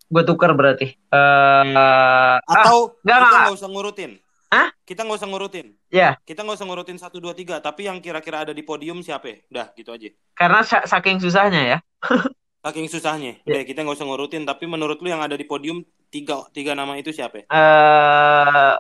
gue 0.08 0.22
tuker 0.24 0.56
berarti. 0.56 0.96
Uh, 1.12 2.40
Atau 2.40 2.96
ah, 3.04 3.52
nggak 3.52 3.52
usah 3.52 3.68
ngurutin. 3.68 4.16
Hah? 4.48 4.72
Kita 4.88 5.04
nggak 5.04 5.20
usah 5.20 5.28
ngurutin. 5.28 5.76
Ya. 5.92 6.00
Yeah. 6.00 6.12
Kita 6.24 6.40
nggak 6.40 6.56
usah 6.56 6.68
ngurutin 6.68 6.96
satu 6.96 7.20
dua 7.20 7.36
tiga, 7.36 7.60
tapi 7.60 7.84
yang 7.84 8.00
kira-kira 8.00 8.48
ada 8.48 8.56
di 8.56 8.64
podium 8.64 9.04
siapa? 9.04 9.28
Ya? 9.28 9.36
Udah 9.52 9.66
gitu 9.76 9.92
aja. 9.92 10.08
Karena 10.32 10.64
saking 10.64 11.20
susahnya 11.20 11.60
ya. 11.68 11.78
Saking 12.62 12.86
susahnya. 12.86 13.42
Yeah. 13.42 13.58
Udah, 13.58 13.62
kita 13.66 13.78
nggak 13.82 13.96
usah 13.98 14.06
ngurutin. 14.06 14.46
Tapi 14.46 14.64
menurut 14.70 15.02
lu 15.02 15.10
yang 15.10 15.18
ada 15.18 15.34
di 15.34 15.42
podium 15.42 15.82
tiga 16.14 16.46
tiga 16.54 16.78
nama 16.78 16.94
itu 16.94 17.10
siapa? 17.10 17.42
Uh, 17.50 18.78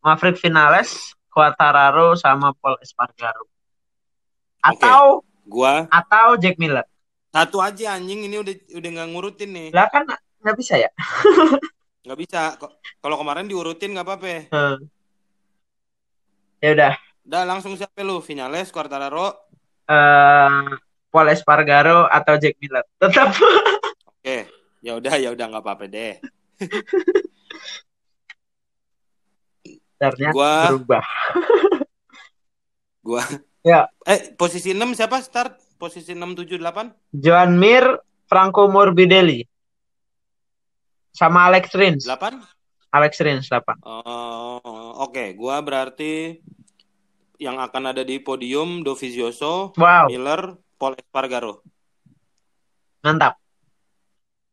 Maverick 0.00 0.40
Vinales, 0.40 1.12
Quartararo, 1.28 2.16
sama 2.16 2.56
Paul 2.56 2.80
Espargaro. 2.80 3.44
Atau 4.64 5.20
okay. 5.20 5.44
gua 5.44 5.72
atau 5.92 6.40
Jack 6.40 6.56
Miller. 6.56 6.88
Satu 7.28 7.60
aja 7.60 8.00
anjing 8.00 8.24
ini 8.24 8.40
udah 8.40 8.54
udah 8.72 8.90
nggak 8.96 9.08
ngurutin 9.12 9.50
nih. 9.52 9.68
Lah 9.76 9.92
kan 9.92 10.08
nggak 10.40 10.56
bisa 10.56 10.80
ya? 10.80 10.88
Nggak 12.08 12.24
bisa. 12.24 12.56
Kalau 13.04 13.20
kemarin 13.20 13.44
diurutin 13.44 13.92
nggak 13.92 14.06
apa-apa. 14.08 14.48
Hmm. 14.48 14.80
Ya 16.64 16.72
udah. 16.72 16.94
Udah 17.28 17.42
langsung 17.44 17.76
siapa 17.76 18.00
lu? 18.00 18.24
Vinales, 18.24 18.72
Quartararo? 18.72 19.36
Uh, 19.84 20.72
Paul 21.08 21.32
Espargaro 21.32 22.04
atau 22.08 22.36
Jack 22.36 22.56
Miller? 22.60 22.84
Tetap. 23.00 23.32
Oke 24.18 24.58
ya 24.82 24.94
udah 24.98 25.14
ya 25.18 25.28
udah 25.34 25.46
nggak 25.50 25.64
apa-apa 25.64 25.84
deh. 25.90 26.14
Ternyata 29.98 30.34
gua 30.34 30.52
berubah. 30.70 31.04
Gua 33.02 33.22
ya. 33.66 33.90
Eh 34.06 34.34
posisi 34.38 34.70
6 34.74 34.94
siapa 34.94 35.18
start? 35.22 35.58
Posisi 35.78 36.14
6 36.14 36.46
7 36.46 36.58
8 36.58 37.14
Joan 37.14 37.58
Mir 37.58 37.86
Franco 38.30 38.66
Morbidelli. 38.70 39.42
Sama 41.14 41.50
Alex 41.50 41.74
Rins. 41.74 42.06
8 42.06 42.94
Alex 42.94 43.12
Rins 43.20 43.46
8 43.50 43.82
uh, 43.82 44.58
oke. 45.02 45.10
Okay. 45.10 45.34
gua 45.34 45.58
berarti 45.58 46.38
yang 47.38 47.58
akan 47.62 47.94
ada 47.94 48.02
di 48.02 48.18
podium 48.18 48.82
Dovizioso, 48.82 49.70
wow. 49.78 50.10
Miller, 50.10 50.58
Paul 50.78 50.94
Espargaro. 50.94 51.66
Mantap. 53.02 53.36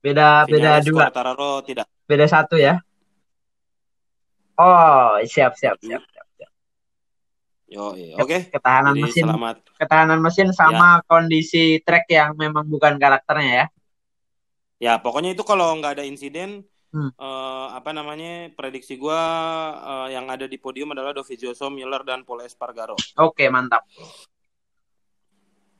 Beda 0.01 0.43
beda 0.49 0.81
dua. 0.81 1.13
Tararo 1.13 1.61
tidak. 1.61 1.85
Beda 2.09 2.25
satu 2.25 2.57
ya. 2.57 2.81
Oh, 4.57 5.21
siap 5.21 5.53
siap 5.53 5.77
siap 5.81 6.01
siap. 6.01 6.27
siap. 6.35 6.51
Yo, 7.65 7.97
iya. 7.97 8.15
oke. 8.21 8.29
Okay. 8.29 8.41
Ketahanan 8.53 8.93
Jadi 8.93 9.03
mesin. 9.09 9.25
Selamat. 9.25 9.55
Ketahanan 9.75 10.19
mesin 10.21 10.49
sama 10.53 11.01
ya. 11.01 11.05
kondisi 11.09 11.81
track 11.81 12.05
yang 12.07 12.37
memang 12.37 12.65
bukan 12.69 12.95
karakternya 13.01 13.53
ya. 13.53 13.65
Ya, 14.75 14.93
pokoknya 14.99 15.33
itu 15.33 15.41
kalau 15.41 15.71
nggak 15.79 15.97
ada 15.99 16.03
insiden, 16.05 16.67
hmm. 16.93 17.15
uh, 17.17 17.73
apa 17.73 17.95
namanya 17.95 18.51
prediksi 18.53 18.99
gue 18.99 19.21
uh, 19.81 20.07
yang 20.11 20.27
ada 20.29 20.45
di 20.45 20.59
podium 20.59 20.91
adalah 20.91 21.15
Dovizioso, 21.15 21.71
Miller 21.71 22.03
dan 22.03 22.27
Paul 22.27 22.43
Espargaro. 22.43 22.95
Oke, 23.17 23.47
mantap. 23.47 23.87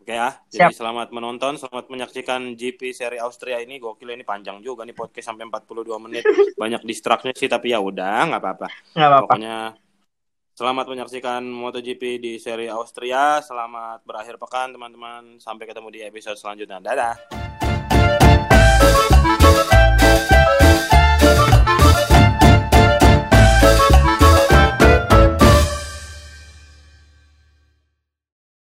Oke 0.06 0.14
ya, 0.14 0.38
jadi 0.54 0.70
Siap. 0.70 0.86
selamat 0.86 1.10
menonton, 1.18 1.58
selamat 1.58 1.90
menyaksikan 1.90 2.54
GP 2.54 2.94
seri 2.94 3.18
Austria 3.18 3.58
ini. 3.58 3.82
Gokil 3.82 4.14
ini 4.14 4.22
panjang 4.22 4.62
juga 4.62 4.86
nih 4.86 4.94
podcast 4.94 5.34
sampai 5.34 5.50
42 5.50 5.82
menit. 5.98 6.22
Banyak 6.62 6.86
distraknya 6.86 7.34
sih, 7.34 7.50
tapi 7.50 7.74
ya 7.74 7.82
udah 7.82 8.30
nggak 8.30 8.38
apa-apa. 8.38 8.70
Pokoknya 9.26 9.74
selamat 10.54 10.86
menyaksikan 10.94 11.42
MotoGP 11.50 12.22
di 12.22 12.38
seri 12.38 12.70
Austria. 12.70 13.42
Selamat 13.42 14.06
berakhir 14.06 14.38
pekan 14.38 14.78
teman-teman. 14.78 15.42
Sampai 15.42 15.66
ketemu 15.66 15.90
di 15.90 16.06
episode 16.06 16.38
selanjutnya. 16.38 16.78
Dadah. 16.86 17.45